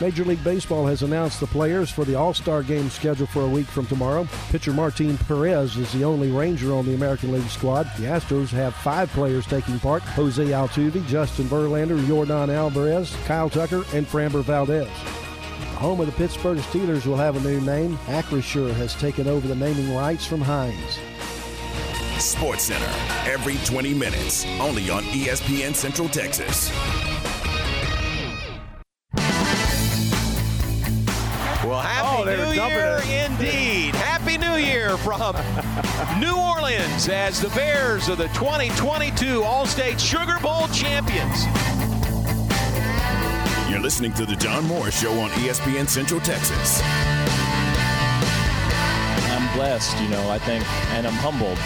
[0.00, 3.48] Major League Baseball has announced the players for the All Star game scheduled for a
[3.48, 4.26] week from tomorrow.
[4.50, 7.84] Pitcher Martin Perez is the only Ranger on the American League squad.
[7.96, 13.84] The Astros have five players taking part Jose Altuve, Justin Verlander, Yordan Alvarez, Kyle Tucker,
[13.92, 14.88] and Framber Valdez.
[14.88, 17.96] The home of the Pittsburgh Steelers will have a new name.
[18.06, 20.98] Acrisure has taken over the naming rights from Heinz.
[22.18, 26.70] Sports Center, every 20 minutes, only on ESPN Central Texas.
[32.36, 33.30] New Year it.
[33.30, 33.94] indeed.
[33.94, 35.36] Happy New Year from
[36.20, 41.44] New Orleans as the Bears are the 2022 All-State Sugar Bowl champions.
[43.70, 46.80] You're listening to the John Moore Show on ESPN Central Texas.
[49.32, 51.58] I'm blessed, you know, I think, and I'm humbled.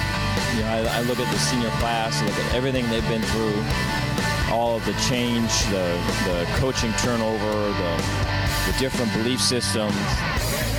[0.57, 3.63] You know, I, I look at the senior class, look at everything they've been through,
[4.51, 9.95] all of the change, the, the coaching turnover, the, the different belief systems.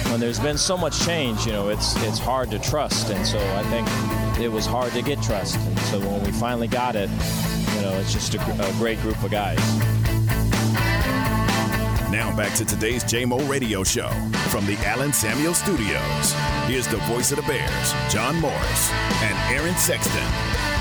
[0.09, 3.37] When there's been so much change, you know, it's it's hard to trust, and so
[3.55, 3.87] I think
[4.39, 5.57] it was hard to get trust.
[5.59, 7.09] And so when we finally got it,
[7.75, 9.59] you know, it's just a, a great group of guys.
[12.11, 14.09] Now back to today's JMO Radio Show
[14.49, 16.33] from the Allen Samuel Studios.
[16.65, 18.91] Here's the voice of the Bears, John Morris
[19.21, 20.78] and Aaron Sexton.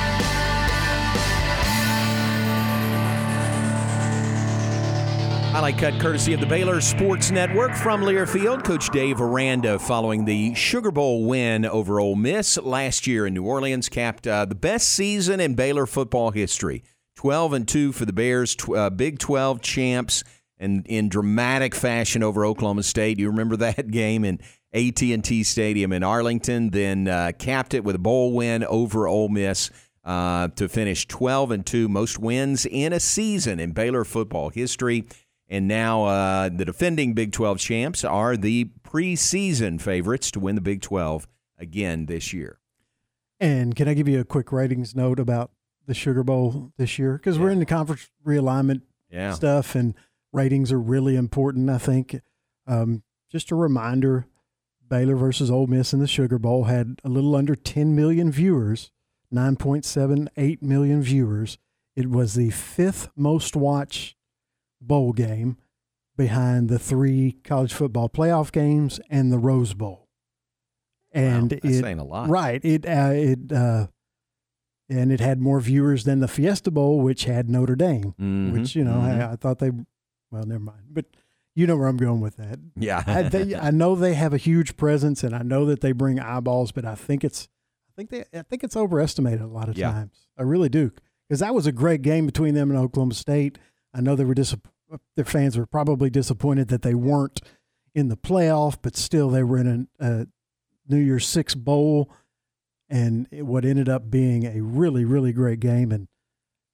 [5.58, 8.62] Highlight cut courtesy of the Baylor Sports Network from Learfield.
[8.62, 13.42] Coach Dave Aranda following the Sugar Bowl win over Ole Miss last year in New
[13.42, 16.84] Orleans capped uh, the best season in Baylor football history.
[17.16, 20.22] 12 and 2 for the Bears, tw- uh, Big 12 champs
[20.58, 23.18] and in dramatic fashion over Oklahoma State.
[23.18, 24.38] You remember that game in
[24.72, 29.72] AT&T Stadium in Arlington, then uh, capped it with a bowl win over Ole Miss.
[30.04, 35.04] Uh, to finish 12 and 2, most wins in a season in Baylor football history.
[35.48, 40.60] And now uh, the defending Big 12 champs are the preseason favorites to win the
[40.60, 41.26] Big 12
[41.58, 42.58] again this year.
[43.40, 45.50] And can I give you a quick ratings note about
[45.86, 47.14] the Sugar Bowl this year?
[47.14, 49.32] Because we're in the conference realignment Yeah.
[49.32, 49.94] stuff, and
[50.32, 51.70] ratings are really important.
[51.70, 52.20] I think.
[52.66, 54.26] Um, just a reminder:
[54.86, 58.90] Baylor versus Ole Miss in the Sugar Bowl had a little under 10 million viewers,
[59.32, 61.58] 9.78 million viewers.
[61.96, 64.16] It was the fifth most watched
[64.80, 65.56] bowl game
[66.16, 70.08] behind the three college football playoff games and the Rose Bowl.
[71.12, 72.28] And that's it, saying a lot.
[72.28, 72.62] right?
[72.64, 73.86] It uh, it uh,
[74.90, 78.14] and it had more viewers than the Fiesta Bowl, which had Notre Dame.
[78.20, 79.28] Mhm, Which you know, mhm.
[79.28, 79.70] I, I thought they.
[80.30, 80.82] Well, never mind.
[80.90, 81.06] But
[81.54, 82.58] you know where I'm going with that.
[82.76, 83.02] Yeah.
[83.06, 86.20] I, they, I know they have a huge presence, and I know that they bring
[86.20, 87.48] eyeballs, but I think it's,
[87.88, 89.90] I think they, I think it's overestimated a lot of Yeah.
[89.90, 90.28] times.
[90.38, 90.92] I really do,
[91.26, 93.58] because that was a great game between them and Oklahoma State.
[93.94, 94.56] I know they were dis-
[95.16, 97.40] their fans were probably disappointed that they weren't
[97.94, 100.26] in the playoff, but still they were in a, a
[100.88, 102.10] New Year's Six bowl,
[102.88, 106.08] and it, what ended up being a really, really great game and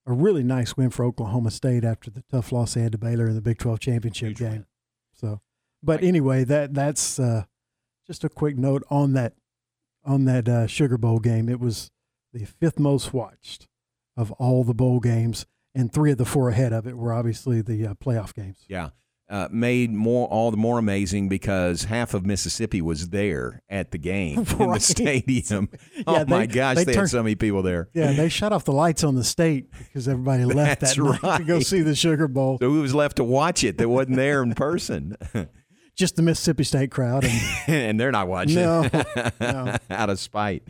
[0.06, 3.28] a really nice win for Oklahoma State after the tough loss they had to Baylor
[3.28, 4.66] in the Big Twelve championship game.
[5.14, 5.40] So,
[5.82, 7.44] but anyway, that that's uh,
[8.06, 9.34] just a quick note on that
[10.04, 11.48] on that uh, Sugar Bowl game.
[11.48, 11.90] It was
[12.32, 13.66] the fifth most watched
[14.16, 17.60] of all the bowl games, and three of the four ahead of it were obviously
[17.62, 18.64] the uh, playoff games.
[18.68, 18.90] Yeah.
[19.26, 23.96] Uh, made more all the more amazing because half of Mississippi was there at the
[23.96, 25.70] game in the stadium.
[25.96, 27.88] Yeah, oh my gosh, they they, had turned- so many people there.
[27.94, 31.44] Yeah, they shut off the lights on the state because everybody left that night to
[31.44, 32.58] go see the Sugar Bowl.
[32.60, 35.16] So who was left to watch it that wasn't there in person?
[35.96, 37.24] Just the Mississippi State crowd.
[37.24, 38.56] And and they're not watching.
[38.56, 38.88] No,
[39.40, 39.76] no.
[39.88, 40.64] out of spite.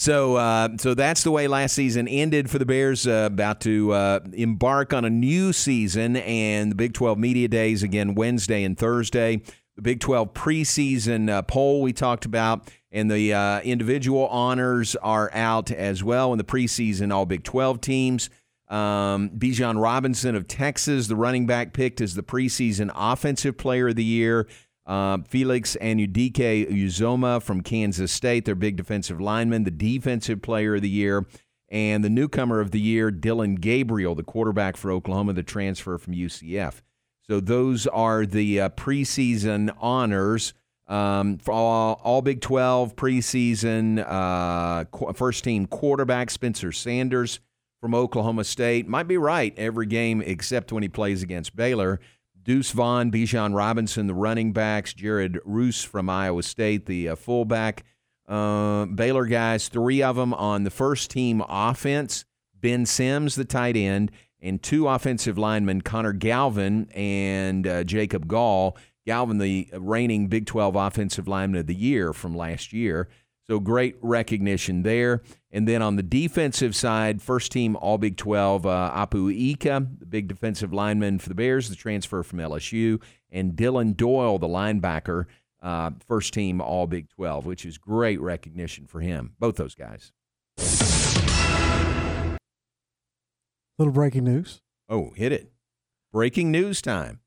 [0.00, 3.06] So, uh, so that's the way last season ended for the Bears.
[3.06, 7.82] Uh, about to uh, embark on a new season, and the Big 12 Media Days
[7.82, 9.42] again Wednesday and Thursday.
[9.76, 15.30] The Big 12 preseason uh, poll we talked about, and the uh, individual honors are
[15.34, 17.12] out as well in the preseason.
[17.12, 18.30] All Big 12 teams.
[18.68, 23.96] Um, Bijan Robinson of Texas, the running back, picked as the preseason offensive player of
[23.96, 24.46] the year.
[24.86, 30.82] Uh, Felix Anudike Uzoma from Kansas State, their big defensive lineman, the defensive player of
[30.82, 31.26] the year.
[31.68, 36.14] And the newcomer of the year, Dillon Gabriel, the quarterback for Oklahoma, the transfer from
[36.14, 36.80] UCF.
[37.28, 40.52] So those are the uh, preseason honors
[40.88, 47.38] um, for all, all, Big 12 preseason uh, qu- first team quarterback Spencer Sanders
[47.80, 48.88] from Oklahoma State.
[48.88, 52.00] Might be right every game except when he plays against Baylor.
[52.42, 57.84] Deuce Vaughn, Bijan Robinson, the running backs, Jared Rus from Iowa State, the uh, fullback.
[58.26, 62.24] Uh, Baylor guys, three of them on the first team offense.
[62.54, 64.10] Ben Sims, the tight end,
[64.40, 68.76] and two offensive linemen, Connor Galvin and uh, Jacob Gall.
[69.06, 73.08] Galvin, the reigning Big 12 Offensive Lineman of the Year from last year.
[73.50, 75.22] So great recognition there.
[75.50, 80.06] And then on the defensive side, first team All Big 12, uh, Apu Ika, the
[80.06, 85.24] big defensive lineman for the Bears, the transfer from LSU, and Dillon Doyle, the linebacker,
[85.60, 89.34] uh, first team All Big 12, which is great recognition for him.
[89.40, 90.12] Both those guys.
[93.80, 94.62] Little breaking news.
[94.88, 95.50] Oh, hit it.
[96.12, 97.18] Breaking news time.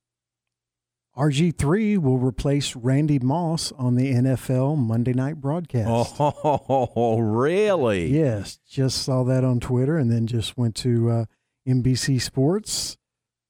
[1.17, 6.15] RG3 will replace Randy Moss on the NFL Monday night broadcast.
[6.19, 8.07] Oh, really?
[8.07, 8.59] Yes.
[8.67, 11.25] Just saw that on Twitter and then just went to uh,
[11.67, 12.97] NBC Sports.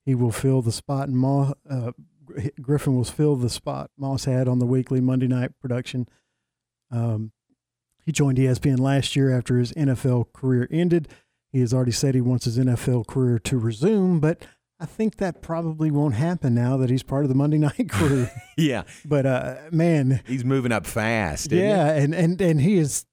[0.06, 1.94] He will fill the spot, and Moss, uh,
[2.62, 6.10] Griffin will fill the spot Moss had on the weekly Monday night production.
[6.92, 7.32] Um,
[8.06, 11.08] he joined ESPN last year after his NFL career ended.
[11.54, 14.46] He has already said he wants his NFL career to resume, but
[14.84, 18.28] I think that probably won't happen now that he's part of the Monday night crew.
[18.58, 18.84] yeah.
[19.06, 21.54] But uh, man, he's moving up fast.
[21.54, 23.06] yeah, and and and he is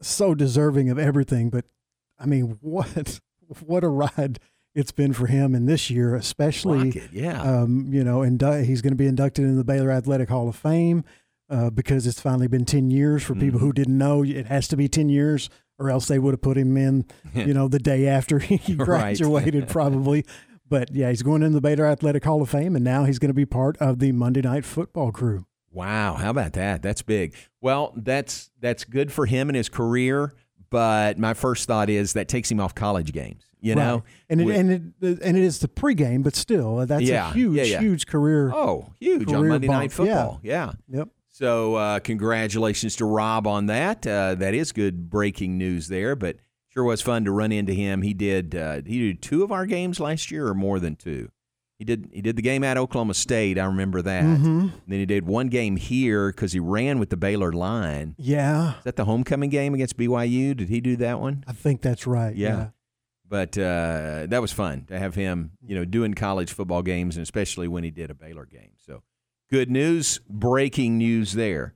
[0.00, 1.50] so deserving of everything.
[1.50, 1.66] But
[2.18, 3.20] I mean, what
[3.66, 4.40] what a ride
[4.74, 6.86] it's been for him in this year, especially.
[6.86, 7.42] Rocket, yeah.
[7.42, 10.56] Um, you know, and he's going to be inducted into the Baylor Athletic Hall of
[10.56, 11.04] Fame
[11.50, 13.22] uh, because it's finally been ten years.
[13.22, 13.42] For mm-hmm.
[13.42, 16.42] people who didn't know, it has to be ten years or else they would have
[16.42, 20.24] put him in, you know, the day after he graduated, probably.
[20.68, 23.30] But yeah, he's going in the Baylor Athletic Hall of Fame, and now he's going
[23.30, 25.46] to be part of the Monday Night Football crew.
[25.70, 26.82] Wow, how about that?
[26.82, 27.34] That's big.
[27.60, 30.34] Well, that's that's good for him and his career.
[30.70, 33.44] But my first thought is that takes him off college games.
[33.60, 33.84] You right.
[33.84, 37.30] know, and it, With, and it and it is the pregame, but still, that's yeah,
[37.30, 37.80] a huge, yeah, yeah.
[37.80, 38.52] huge career.
[38.54, 39.80] Oh, huge career on Monday bump.
[39.80, 40.40] Night Football.
[40.42, 40.72] Yeah.
[40.88, 40.98] yeah.
[40.98, 41.08] Yep.
[41.30, 44.06] So, uh, congratulations to Rob on that.
[44.06, 46.16] Uh, that is good breaking news there.
[46.16, 46.36] But
[46.78, 48.02] sure was fun to run into him.
[48.02, 48.54] He did.
[48.54, 51.28] Uh, he did two of our games last year, or more than two.
[51.78, 52.10] He did.
[52.12, 53.58] He did the game at Oklahoma State.
[53.58, 54.24] I remember that.
[54.24, 54.72] Mhm.
[54.86, 58.14] then he did one game here because he ran with the Baylor line.
[58.18, 60.54] Yeah, Is that the homecoming game against BYU?
[60.56, 61.44] Did he do that one?
[61.46, 62.34] I think that's right.
[62.34, 62.70] Yeah.
[63.28, 67.22] But uh, that was fun to have him, you know, doing college football games, and
[67.22, 68.70] especially when he did a Baylor game.
[68.78, 69.02] So,
[69.50, 71.74] good news, breaking news there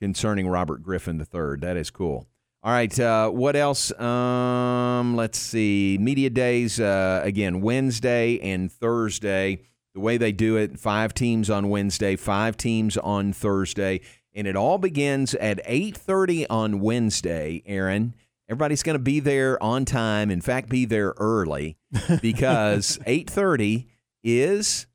[0.00, 1.56] concerning Robert Griffin III.
[1.60, 2.26] That is cool.
[2.66, 3.92] All right, uh, what else?
[3.92, 5.98] Um, let's see.
[6.00, 9.60] Media days uh, again Wednesday and Thursday.
[9.94, 14.00] The way they do it: five teams on Wednesday, five teams on Thursday,
[14.34, 17.62] and it all begins at eight thirty on Wednesday.
[17.66, 18.16] Aaron,
[18.48, 20.28] everybody's going to be there on time.
[20.32, 21.76] In fact, be there early
[22.20, 23.86] because eight thirty
[24.24, 24.88] is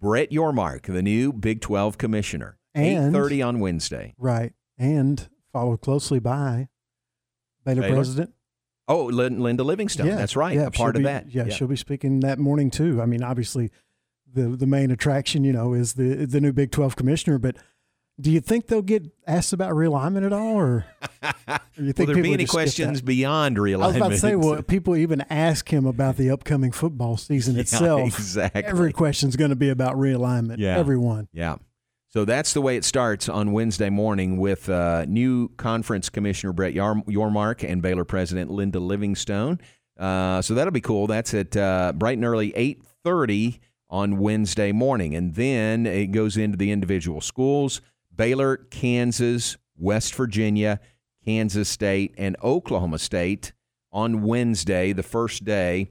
[0.00, 2.58] Brett Yormark, the new Big Twelve commissioner.
[2.74, 4.12] Eight thirty on Wednesday.
[4.18, 6.66] Right, and followed closely by
[7.64, 7.94] Baylor, Baylor?
[7.96, 8.30] president.
[8.88, 10.06] Oh, Lin- Linda Livingstone.
[10.06, 10.54] Yeah, That's right.
[10.56, 11.32] Yeah, a part of be- that.
[11.32, 13.00] Yeah, she'll be speaking that morning too.
[13.00, 13.70] I mean, obviously,
[14.32, 17.38] the the main attraction, you know, is the the new Big Twelve commissioner.
[17.38, 17.56] But
[18.20, 20.84] do you think they'll get asked about realignment at all, or,
[21.22, 21.32] or
[21.76, 23.82] you Will think there be any questions beyond realignment?
[23.82, 27.54] I was about to say, well, people even ask him about the upcoming football season
[27.56, 28.00] Yeah, itself.
[28.18, 28.64] exactly.
[28.64, 30.56] Every question's going to be about realignment.
[30.58, 30.76] Yeah.
[30.78, 31.28] Everyone.
[31.32, 31.56] Yeah.
[32.12, 36.74] So that's the way it starts on Wednesday morning with uh, new conference commissioner Brett
[36.74, 39.58] Yormark and Baylor president Linda Livingstone.
[39.98, 41.06] Uh, so that'll be cool.
[41.06, 46.36] That's at uh, bright and early, eight thirty on Wednesday morning, and then it goes
[46.36, 47.80] into the individual schools:
[48.14, 50.80] Baylor, Kansas, West Virginia,
[51.24, 53.54] Kansas State, and Oklahoma State
[53.90, 55.88] on Wednesday, the first day.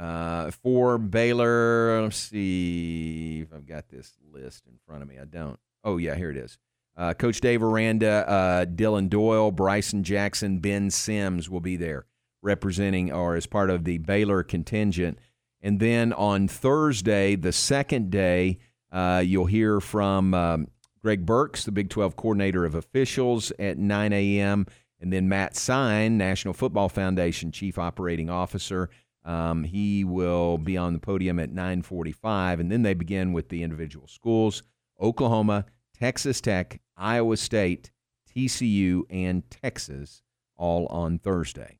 [0.00, 5.18] Uh, for Baylor, let's see if I've got this list in front of me.
[5.20, 5.58] I don't.
[5.84, 6.56] Oh, yeah, here it is.
[6.96, 12.06] Uh, Coach Dave Aranda, uh, Dillon Doyle, Bryson Jackson, Ben Sims will be there
[12.42, 15.18] representing or as part of the Baylor contingent.
[15.60, 18.58] And then on Thursday, the second day,
[18.90, 20.68] uh, you'll hear from um,
[21.02, 24.66] Greg Burks, the Big 12 coordinator of officials, at 9 a.m.
[24.98, 28.88] And then Matt Sign, National Football Foundation Chief Operating Officer,
[29.24, 33.62] um, he will be on the podium at 9:45, and then they begin with the
[33.62, 34.62] individual schools:
[35.00, 35.66] Oklahoma,
[35.98, 37.90] Texas Tech, Iowa State,
[38.34, 40.22] TCU, and Texas,
[40.56, 41.78] all on Thursday.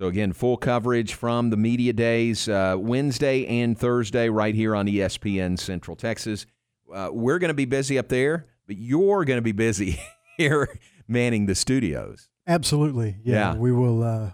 [0.00, 4.86] So again, full coverage from the media days uh, Wednesday and Thursday right here on
[4.86, 6.44] ESPN Central Texas.
[6.92, 9.98] Uh, we're going to be busy up there, but you're going to be busy
[10.36, 10.68] here
[11.08, 12.28] manning the studios.
[12.46, 13.52] Absolutely, yeah.
[13.52, 13.56] Yeah.
[13.56, 14.02] We will.
[14.02, 14.30] Uh,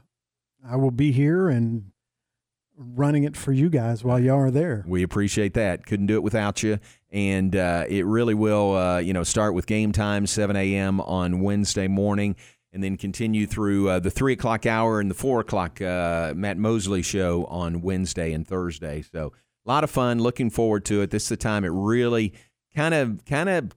[0.69, 1.91] I will be here and
[2.77, 4.85] running it for you guys while y'all are there.
[4.87, 5.87] We appreciate that.
[5.87, 6.79] Couldn't do it without you.
[7.11, 11.01] And uh, it really will, uh, you know, start with game time, 7 a.m.
[11.01, 12.37] on Wednesday morning,
[12.73, 16.57] and then continue through uh, the 3 o'clock hour and the 4 o'clock uh, Matt
[16.57, 19.03] Mosley show on Wednesday and Thursday.
[19.03, 19.33] So
[19.67, 20.21] a lot of fun.
[20.21, 21.11] Looking forward to it.
[21.11, 22.33] This is the time it really
[22.75, 23.73] kind of, kind of,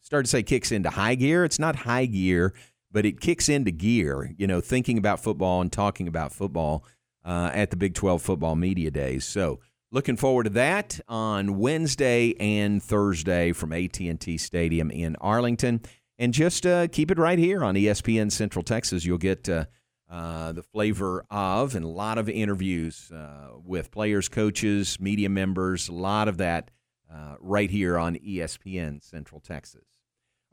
[0.00, 1.44] start to say kicks into high gear.
[1.44, 2.52] It's not high gear,
[2.96, 6.82] but it kicks into gear, you know, thinking about football and talking about football
[7.26, 9.26] uh, at the Big 12 football media days.
[9.26, 9.60] So
[9.92, 15.82] looking forward to that on Wednesday and Thursday from AT&T Stadium in Arlington.
[16.18, 19.04] And just uh, keep it right here on ESPN Central Texas.
[19.04, 19.66] You'll get uh,
[20.10, 25.90] uh, the flavor of and a lot of interviews uh, with players, coaches, media members,
[25.90, 26.70] a lot of that
[27.12, 29.95] uh, right here on ESPN Central Texas.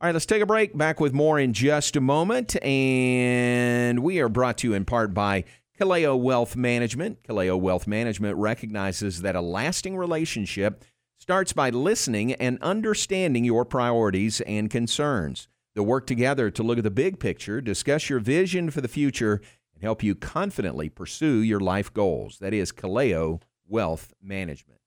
[0.04, 0.78] All right, let's take a break.
[0.78, 2.62] Back with more in just a moment.
[2.62, 5.46] And we are brought to you in part by
[5.80, 7.24] Kaleo Wealth Management.
[7.24, 10.84] Kaleo Wealth Management recognizes that a lasting relationship
[11.18, 15.48] starts by listening and understanding your priorities and concerns.
[15.74, 19.40] They'll work together to look at the big picture, discuss your vision for the future,
[19.74, 22.40] and help you confidently pursue your life goals.
[22.40, 23.40] That is Kaleo
[23.70, 24.83] Wealth Management.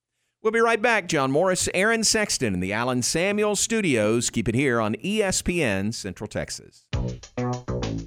[0.47, 1.09] We'll be right back.
[1.09, 4.31] John Morris, Aaron Sexton in the Allen Samuel Studios.
[4.31, 6.85] Keep it here on ESPN Central Texas.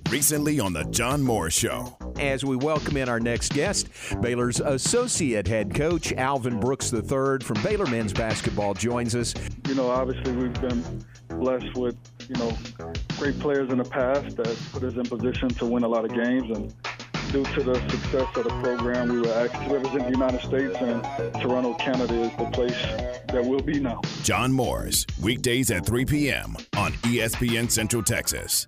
[0.10, 1.98] Recently on The John Moore Show.
[2.18, 3.90] As we welcome in our next guest,
[4.22, 9.34] Baylor's associate head coach, Alvin Brooks III from Baylor men's basketball, joins us.
[9.68, 11.98] You know, obviously we've been blessed with,
[12.30, 12.58] you know,
[13.18, 16.14] great players in the past that put us in position to win a lot of
[16.14, 16.58] games.
[16.58, 16.74] And
[17.32, 20.76] due to the success of the program, we were asked to represent the United States,
[20.80, 21.04] and
[21.42, 22.82] Toronto, Canada is the place
[23.32, 24.02] that we'll be now.
[24.24, 26.56] John Morris, weekdays at 3 p.m.
[26.78, 28.68] on ESPN Central Texas.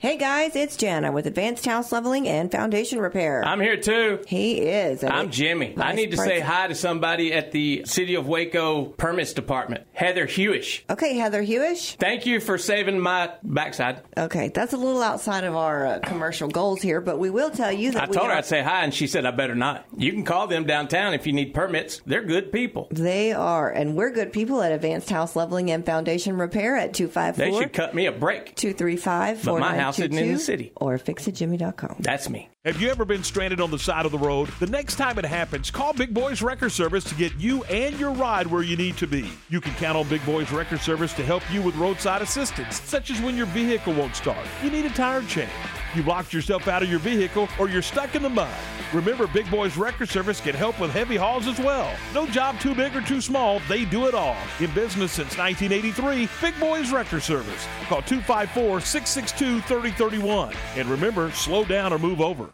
[0.00, 3.44] Hey guys, it's Jana with Advanced House Leveling and Foundation Repair.
[3.44, 4.20] I'm here too.
[4.28, 5.02] He is.
[5.02, 5.74] I'm Jimmy.
[5.76, 10.28] I need to say hi to somebody at the City of Waco Permits Department, Heather
[10.28, 10.82] Hewish.
[10.88, 11.96] Okay, Heather Hewish.
[11.96, 14.02] Thank you for saving my backside.
[14.16, 17.72] Okay, that's a little outside of our uh, commercial goals here, but we will tell
[17.72, 19.56] you that I we told her are- I'd say hi, and she said I better
[19.56, 19.84] not.
[19.96, 22.02] You can call them downtown if you need permits.
[22.06, 22.86] They're good people.
[22.92, 26.98] They are, and we're good people at Advanced House Leveling and Foundation Repair at They
[27.06, 28.54] 254 should cut me a break.
[28.54, 30.72] 235 But my house isn't in the city.
[30.76, 31.96] Or fixitjimmy.com.
[32.00, 32.48] That's me.
[32.68, 34.50] Have you ever been stranded on the side of the road?
[34.60, 38.10] The next time it happens, call Big Boys Wrecker Service to get you and your
[38.10, 39.30] ride where you need to be.
[39.48, 43.10] You can count on Big Boys Wrecker Service to help you with roadside assistance, such
[43.10, 45.48] as when your vehicle won't start, you need a tire change,
[45.94, 48.54] you locked yourself out of your vehicle, or you're stuck in the mud.
[48.92, 51.90] Remember, Big Boys Wrecker Service can help with heavy hauls as well.
[52.12, 54.36] No job too big or too small, they do it all.
[54.60, 57.66] In business since 1983, Big Boys Wrecker Service.
[57.86, 60.54] Call 254 662 3031.
[60.76, 62.52] And remember, slow down or move over.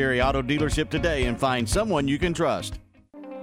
[0.00, 2.78] Auto Dealership today and find someone you can trust.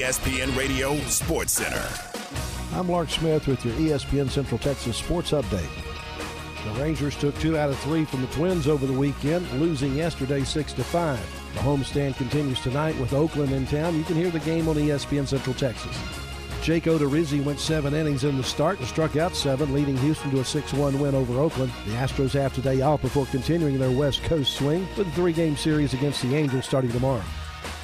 [0.00, 1.86] ESPN Radio Sports Center.
[2.72, 5.68] I'm Lark Smith with your ESPN Central Texas Sports Update.
[6.64, 10.42] The Rangers took two out of three from the Twins over the weekend, losing yesterday
[10.42, 11.20] six to five.
[11.52, 13.94] The homestand continues tonight with Oakland in town.
[13.94, 15.94] You can hear the game on ESPN Central Texas.
[16.62, 20.38] Jake Odorizzi went seven innings in the start and struck out seven, leading Houston to
[20.38, 21.72] a 6-1 win over Oakland.
[21.84, 25.92] The Astros have today off before continuing their West Coast swing with a three-game series
[25.92, 27.22] against the Angels starting tomorrow.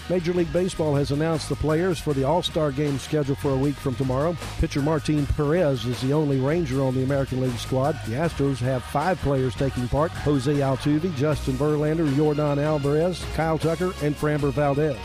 [0.08, 3.56] Major League Baseball has announced the players for the All Star game scheduled for a
[3.56, 4.36] week from tomorrow.
[4.58, 7.98] Pitcher Martin Perez is the only Ranger on the American League squad.
[8.06, 13.92] The Astros have five players taking part Jose Altuve, Justin Verlander, Yordan Alvarez, Kyle Tucker,
[14.02, 14.96] and Framber Valdez.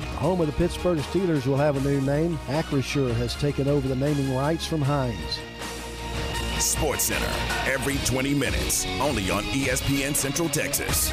[0.00, 2.38] The home of the Pittsburgh Steelers will have a new name.
[2.46, 5.40] Acrisure has taken over the naming rights from Heinz.
[6.60, 11.12] Sports Center, every 20 minutes, only on ESPN Central Texas.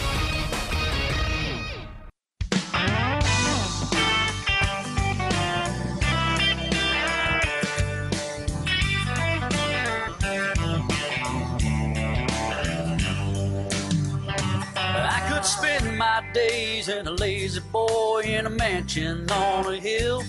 [17.55, 20.23] Lazy boy in a mansion on a hill.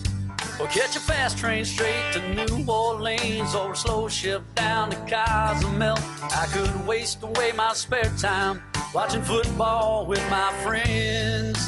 [0.60, 4.96] Or catch a fast train straight to New Orleans or a slow ship down to
[5.08, 5.98] Cozumel.
[6.22, 8.62] I could waste away my spare time
[8.94, 11.58] watching football with my friends.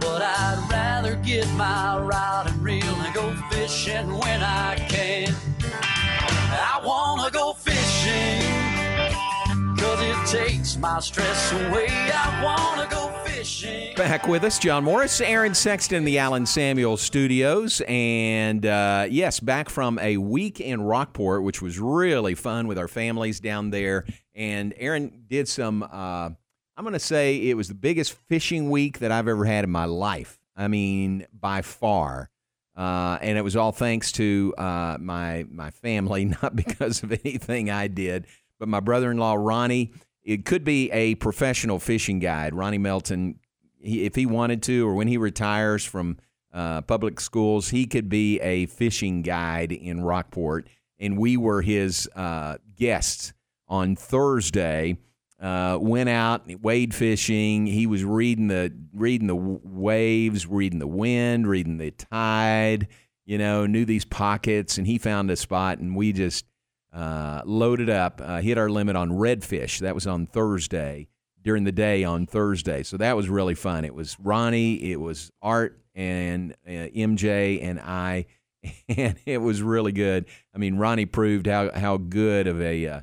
[0.00, 5.34] But I'd rather get my rod and reel and go fishing when I can.
[5.70, 8.42] I wanna go fishing.
[9.78, 11.88] Cause it takes my stress away.
[11.90, 13.03] I wanna go.
[13.94, 17.82] Back with us, John Morris, Aaron Sexton the Allen Samuel studios.
[17.86, 22.88] And uh, yes, back from a week in Rockport, which was really fun with our
[22.88, 24.06] families down there.
[24.34, 26.30] And Aaron did some, uh,
[26.76, 29.70] I'm going to say it was the biggest fishing week that I've ever had in
[29.70, 30.38] my life.
[30.56, 32.30] I mean, by far.
[32.74, 37.70] Uh, and it was all thanks to uh, my my family, not because of anything
[37.70, 38.26] I did,
[38.58, 39.92] but my brother-in-law Ronnie.
[40.24, 42.54] It could be a professional fishing guide.
[42.54, 43.38] Ronnie Melton,
[43.78, 46.18] he, if he wanted to, or when he retires from
[46.52, 50.68] uh, public schools, he could be a fishing guide in Rockport.
[50.98, 53.32] And we were his uh, guests
[53.68, 54.98] on Thursday.
[55.40, 57.66] Uh, went out, wade fishing.
[57.66, 62.88] He was reading the reading the waves, reading the wind, reading the tide.
[63.26, 66.46] You know, knew these pockets, and he found a spot, and we just
[66.94, 69.80] uh, loaded up, uh, hit our limit on redfish.
[69.80, 71.08] That was on Thursday
[71.42, 72.82] during the day on Thursday.
[72.82, 73.84] So that was really fun.
[73.84, 78.26] It was Ronnie, it was Art, and uh, MJ, and I,
[78.88, 80.26] and it was really good.
[80.54, 83.00] I mean, Ronnie proved how, how good of a uh,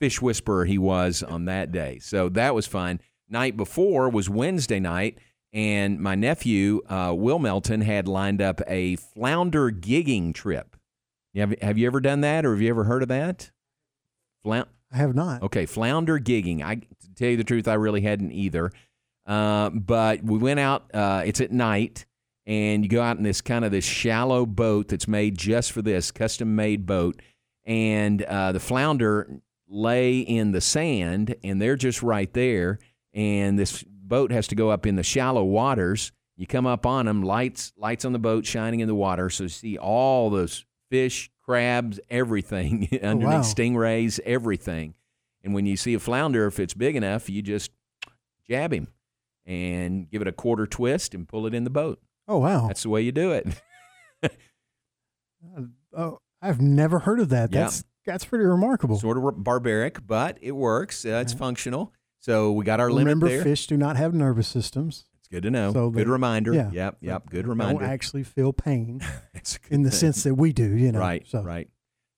[0.00, 1.98] fish whisperer he was on that day.
[2.00, 3.00] So that was fun.
[3.28, 5.18] Night before was Wednesday night.
[5.52, 10.76] And my nephew, uh, Will Melton, had lined up a flounder gigging trip.
[11.36, 13.50] Have, have you ever done that or have you ever heard of that?
[14.44, 15.42] Floun- I have not.
[15.42, 16.62] Okay, flounder gigging.
[16.62, 18.70] I to tell you the truth, I really hadn't either.
[19.26, 20.94] Uh, but we went out.
[20.94, 22.06] Uh, it's at night,
[22.46, 25.82] and you go out in this kind of this shallow boat that's made just for
[25.82, 27.20] this custom made boat,
[27.64, 32.78] and uh, the flounder lay in the sand, and they're just right there.
[33.12, 36.12] And this boat has to go up in the shallow waters.
[36.36, 39.44] You come up on them, lights lights on the boat shining in the water, so
[39.44, 43.40] you see all those fish, crabs, everything underneath, wow.
[43.42, 44.94] stingrays, everything.
[45.42, 47.70] And when you see a flounder, if it's big enough, you just
[48.48, 48.88] jab him
[49.44, 52.00] and give it a quarter twist and pull it in the boat.
[52.26, 52.66] Oh wow!
[52.68, 53.46] That's the way you do it.
[55.96, 57.52] Oh, I've never heard of that.
[57.52, 57.60] Yeah.
[57.64, 58.98] That's that's pretty remarkable.
[58.98, 61.04] Sort of barbaric, but it works.
[61.04, 61.92] Uh, it's functional.
[62.18, 63.42] So we got our Remember, limit there.
[63.44, 65.04] fish do not have nervous systems.
[65.34, 65.72] Good to know.
[65.72, 66.52] So good they- reminder.
[66.54, 66.70] yeah.
[66.72, 67.28] Yep, yep.
[67.28, 67.80] Good reminder.
[67.80, 69.00] Don't actually feel pain
[69.34, 69.98] It's a good in the thing.
[69.98, 71.00] sense that we do, you know.
[71.00, 71.68] Right, So right.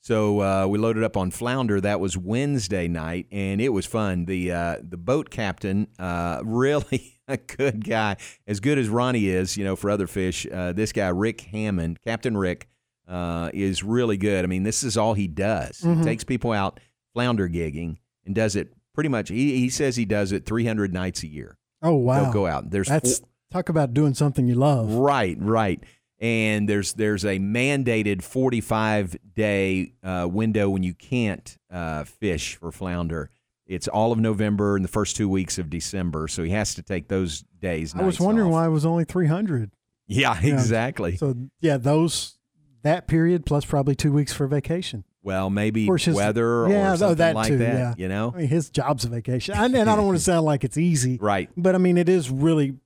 [0.02, 1.80] So uh, we loaded up on flounder.
[1.80, 4.26] That was Wednesday night, and it was fun.
[4.26, 9.56] The uh, the boat captain, uh, really a good guy, as good as Ronnie is,
[9.56, 10.46] you know, for other fish.
[10.52, 12.68] Uh, this guy, Rick Hammond, Captain Rick,
[13.08, 14.44] uh, is really good.
[14.44, 15.80] I mean, this is all he does.
[15.80, 15.98] Mhm.
[15.98, 16.78] He takes people out
[17.14, 19.28] flounder gigging and does it pretty much.
[19.30, 21.58] He, he says he does it 300 nights a year.
[21.83, 22.24] Oh wow.
[22.24, 22.70] They'll go out.
[22.70, 24.93] There's That's four- talk about doing something you love.
[24.95, 25.83] Right, right.
[26.18, 32.72] And there's there's a mandated 45 day uh, window when you can't uh, fish for
[32.72, 33.31] flounder.
[33.66, 36.83] It's all of November and the first two weeks of December, so he has to
[36.83, 37.95] take those days.
[37.97, 38.53] I was wondering off.
[38.53, 39.72] why it was only 300.
[40.07, 40.55] Yeah, Yeah.
[40.55, 41.16] exactly.
[41.16, 42.39] So yeah, those
[42.83, 45.05] that period plus probably two weeks for vacation.
[45.27, 47.74] Well, maybe his- weather yeah, or oh, something that like too, that.
[47.74, 47.95] yeah.
[47.99, 50.47] You know, I mean, his job's a vacation, and, and I don't want to sound
[50.47, 51.51] like it's easy, right?
[51.57, 52.77] But I mean, it is really,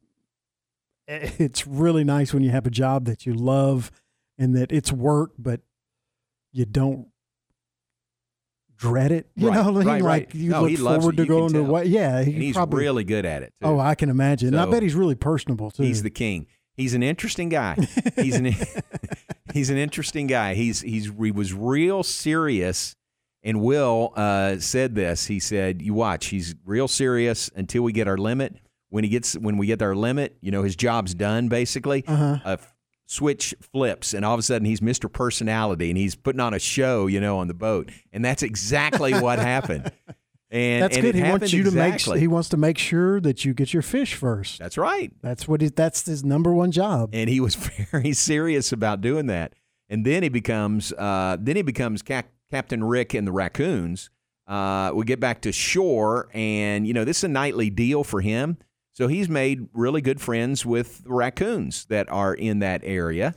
[1.06, 3.90] eh, it's really nice when you have a job that you love
[4.38, 5.60] and that it's work, but
[6.50, 7.08] you don't
[8.76, 9.28] dread it.
[9.36, 9.86] You Right, know what I mean?
[9.86, 10.34] right, like right.
[10.34, 11.88] you No, look forward to going to what?
[11.88, 13.52] Yeah, he he's probably, really good at it.
[13.60, 13.68] Too.
[13.68, 14.54] Oh, I can imagine.
[14.54, 15.82] I bet he's really personable too.
[15.82, 16.46] He's the king.
[16.74, 17.74] He's an interesting guy.
[18.16, 18.54] He's an
[19.52, 20.54] he's an interesting guy.
[20.54, 22.94] He's he's he was real serious.
[23.42, 25.26] And Will uh, said this.
[25.26, 26.26] He said, "You watch.
[26.26, 28.56] He's real serious until we get our limit.
[28.90, 32.04] When he gets when we get our limit, you know, his job's done basically.
[32.06, 32.38] Uh-huh.
[32.44, 32.74] A f-
[33.06, 35.10] switch flips, and all of a sudden he's Mr.
[35.10, 37.90] Personality, and he's putting on a show, you know, on the boat.
[38.12, 39.90] And that's exactly what happened.
[40.50, 41.14] And that's and good.
[41.14, 42.14] He wants you to exactly.
[42.14, 42.20] make.
[42.20, 44.58] He wants to make sure that you get your fish first.
[44.58, 45.12] That's right.
[45.22, 45.68] That's what he.
[45.68, 47.10] That's his number one job.
[47.12, 47.54] and he was
[47.92, 49.54] very serious about doing that.
[49.88, 54.10] And then he becomes uh, then he becomes Cap- Captain Rick and the Raccoons.
[54.46, 58.20] Uh, we get back to shore, and you know this is a nightly deal for
[58.20, 58.58] him.
[58.92, 63.34] So he's made really good friends with the raccoons that are in that area.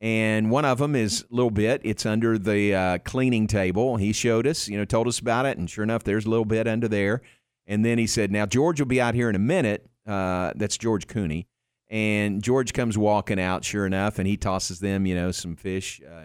[0.00, 1.80] And one of them is a little bit.
[1.84, 3.96] It's under the uh, cleaning table.
[3.96, 6.44] He showed us, you know, told us about it, and sure enough, there's a little
[6.44, 7.22] bit under there.
[7.66, 10.76] And then he said, "Now George will be out here in a minute." Uh, that's
[10.76, 11.46] George Cooney.
[11.88, 16.02] And George comes walking out, sure enough, and he tosses them, you know, some fish.
[16.06, 16.24] Uh,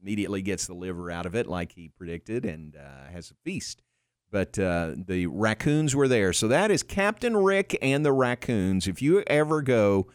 [0.00, 3.82] immediately gets the liver out of it, like he predicted, and uh, has a feast.
[4.30, 6.32] But uh, the raccoons were there.
[6.32, 8.88] So that is Captain Rick and the raccoons.
[8.88, 10.08] If you ever go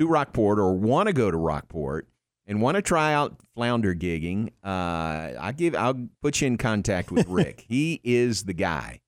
[0.00, 2.08] to Rockport or want to go to Rockport
[2.46, 7.12] and want to try out flounder gigging, uh, I give I'll put you in contact
[7.12, 7.64] with Rick.
[7.68, 9.00] he is the guy.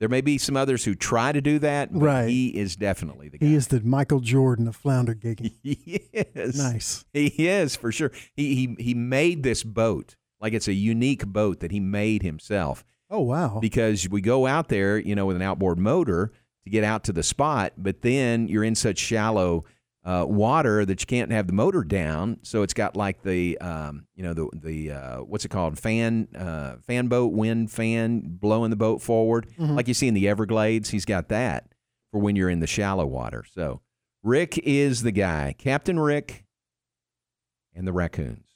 [0.00, 2.28] There may be some others who try to do that, but Right.
[2.28, 3.46] he is definitely the guy.
[3.46, 5.54] He is the Michael Jordan of flounder gigging.
[5.62, 6.56] Yes.
[6.56, 7.04] Nice.
[7.12, 8.10] He is for sure.
[8.34, 12.82] He he he made this boat like it's a unique boat that he made himself.
[13.10, 13.58] Oh wow!
[13.60, 16.32] Because we go out there, you know, with an outboard motor
[16.64, 19.64] to get out to the spot, but then you're in such shallow
[20.04, 22.38] uh, water that you can't have the motor down.
[22.42, 26.28] So it's got like the um, you know the the uh, what's it called fan
[26.36, 29.76] uh, fan boat wind fan blowing the boat forward Mhm.
[29.76, 30.90] like you see in the Everglades.
[30.90, 31.72] He's got that
[32.12, 33.44] for when you're in the shallow water.
[33.52, 33.82] So
[34.22, 36.44] Rick is the guy, Captain Rick,
[37.74, 38.46] and the raccoons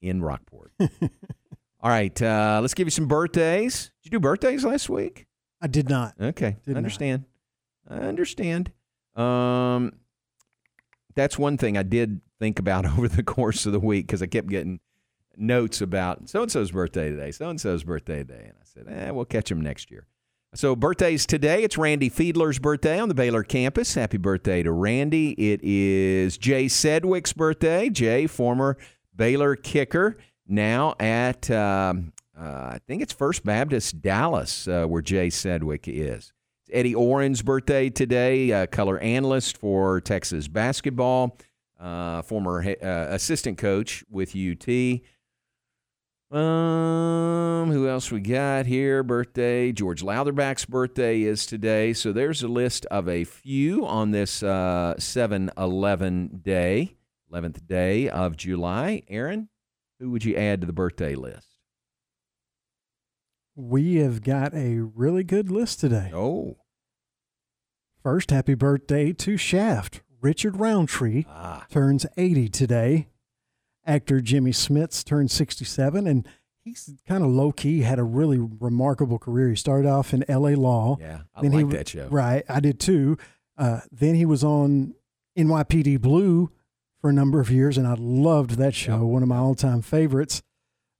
[0.00, 0.72] in Rockport.
[0.80, 3.90] All right, uh, let's give you some birthdays.
[4.02, 5.26] Did you do birthdays last week?
[5.60, 6.14] I did not.
[6.20, 6.78] Okay, Did not.
[6.78, 7.24] understand.
[7.88, 8.72] I understand.
[9.14, 9.92] Um,
[11.16, 14.26] that's one thing I did think about over the course of the week because I
[14.26, 14.78] kept getting
[15.36, 18.86] notes about so and so's birthday today, so and so's birthday today, and I said,
[18.88, 20.06] "Eh, we'll catch them next year."
[20.54, 21.64] So birthdays today.
[21.64, 23.94] It's Randy Fiedler's birthday on the Baylor campus.
[23.94, 25.32] Happy birthday to Randy.
[25.32, 27.90] It is Jay Sedgwick's birthday.
[27.90, 28.78] Jay, former
[29.14, 35.30] Baylor kicker, now at um, uh, I think it's First Baptist Dallas, uh, where Jay
[35.30, 36.32] Sedgwick is.
[36.70, 41.38] Eddie Oren's birthday today, color analyst for Texas basketball,
[41.78, 45.00] uh, former uh, assistant coach with UT.
[46.30, 49.04] Um, who else we got here?
[49.04, 49.70] Birthday.
[49.70, 51.92] George Latherback's birthday is today.
[51.92, 56.96] So there's a list of a few on this uh 7-Eleven day,
[57.32, 59.02] 11th day of July.
[59.08, 59.48] Aaron,
[60.00, 61.55] who would you add to the birthday list?
[63.58, 66.10] We have got a really good list today.
[66.14, 66.58] Oh.
[68.02, 70.02] First, happy birthday to Shaft.
[70.20, 71.66] Richard Roundtree Ah.
[71.70, 73.08] turns 80 today.
[73.86, 76.26] Actor Jimmy Smits turned 67, and
[76.64, 79.48] he's kind of low key, had a really remarkable career.
[79.50, 80.98] He started off in LA Law.
[81.00, 82.08] Yeah, I Then like that show.
[82.08, 83.16] Right, I did too.
[83.56, 84.94] Uh, then he was on
[85.36, 86.50] NYPD Blue
[87.00, 89.06] for a number of years, and I loved that show.
[89.06, 90.42] One of my all-time favorites.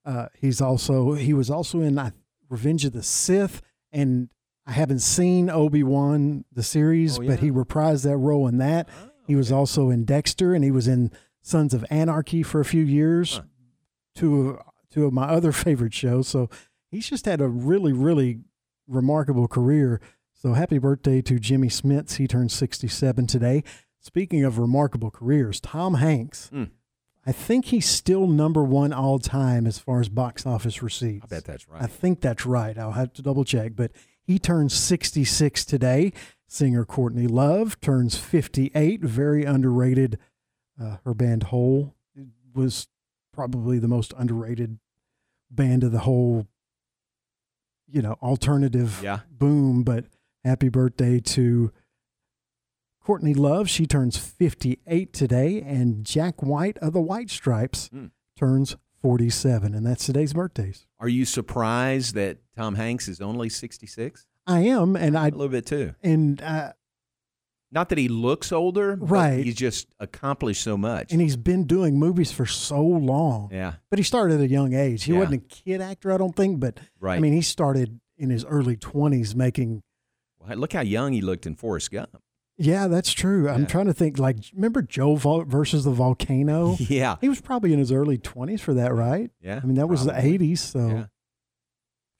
[0.05, 2.11] Uh, he's also he was also in uh,
[2.49, 4.29] Revenge of the Sith, and
[4.65, 8.89] I haven't seen Obi Wan the series, Oh, but he reprised that role in that.
[9.25, 12.83] he was also in Dexter, and he was in Sons of Anarchy for a few
[12.83, 13.41] years.
[14.15, 16.27] Two of two of my other favorite shows.
[16.27, 16.49] So
[16.91, 18.39] he's just had a really, really
[18.87, 20.01] remarkable career.
[20.33, 22.15] So happy birthday to Jimmy Smits.
[22.17, 23.63] He turned 67 today.
[23.99, 26.49] Speaking of remarkable careers, Tom Hanks.
[26.49, 26.65] Hmm.
[27.27, 31.25] I think he's still number one all time as far as box office receipts.
[31.25, 31.81] I bet that's right.
[31.83, 32.77] I think that's right.
[32.77, 33.73] I'll have to double check.
[33.75, 33.91] But
[34.23, 36.13] he turns 66 today.
[36.47, 39.01] Singer Courtney Love turns 58.
[39.01, 40.17] Very underrated.
[40.81, 41.93] Uh, her band Hole
[42.55, 42.87] was
[43.33, 44.79] probably the most underrated
[45.51, 46.47] band of the whole,
[47.89, 49.19] you know, alternative Yeah.
[49.29, 49.83] boom.
[49.83, 50.05] But
[50.45, 51.71] happy birthday to
[53.07, 53.69] Courtney Love.
[53.69, 55.61] She turns 58 today.
[55.61, 58.07] And Jack White of the White Stripes Hmm.
[58.37, 59.73] turns 47.
[59.73, 60.85] And that's today's birthdays.
[60.99, 64.25] Are you surprised that Tom Hanks is only 66?
[64.45, 65.93] I am, and I A little bit too.
[66.03, 66.73] and uh,
[67.71, 69.45] Not that he looks older, but Right.
[69.45, 71.13] he's just accomplished so much.
[71.13, 73.47] and he's been doing movies for so long.
[73.53, 73.75] Yeah.
[73.89, 75.03] But he started at a young age.
[75.05, 75.19] He Yeah.
[75.19, 78.43] wasn't a kid actor, I don't think, but right, I mean, he started in his
[78.43, 79.81] early 20s making.
[80.39, 82.21] Well, Look how young he looked in Forrest Gump.
[82.57, 83.47] Yeah, that's true.
[83.49, 84.17] I'm trying to think.
[84.17, 86.75] Like, remember Joe Vol- versus the volcano?
[86.79, 87.17] Yeah.
[87.21, 89.29] he was probably in his early 20s for that, right?
[89.41, 91.05] Yeah, I mean, that was the 80s, so Yeah.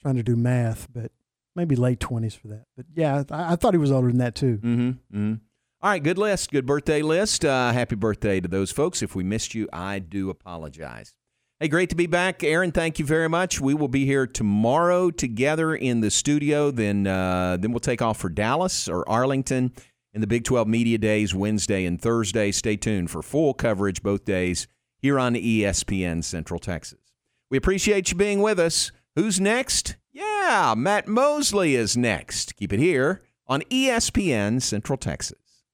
[0.02, 1.12] trying to do math, but
[1.56, 2.66] maybe late 20s for that.
[2.76, 4.58] But yeah, I, I thought he was older than that too.
[4.58, 4.90] Mm-hmm.
[4.90, 5.34] mm-hmm.
[5.80, 7.46] All right, good list, good birthday list.
[7.46, 9.04] Uh, happy birthday to those folks.
[9.04, 11.16] If we missed you, I do apologize.
[11.60, 12.72] Hey, great to be back, Aaron.
[12.72, 13.62] Thank you very much.
[13.62, 16.72] We will be here tomorrow together in the studio.
[16.72, 19.72] Then, uh, then we'll take off for Dallas or Arlington
[20.18, 22.52] in the Big 12 Media Days, Wednesday and Thursday.
[22.52, 24.68] Stay tuned for full coverage both days
[25.00, 27.14] here on ESPN Central Texas.
[27.52, 28.92] We appreciate you being with us.
[29.16, 29.96] Who's next?
[30.12, 32.56] Yeah, Matt Mosley is next.
[32.56, 35.66] Keep it here on ESPN Central Texas.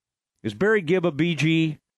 [0.43, 1.77] Is Barry Gibb a BG?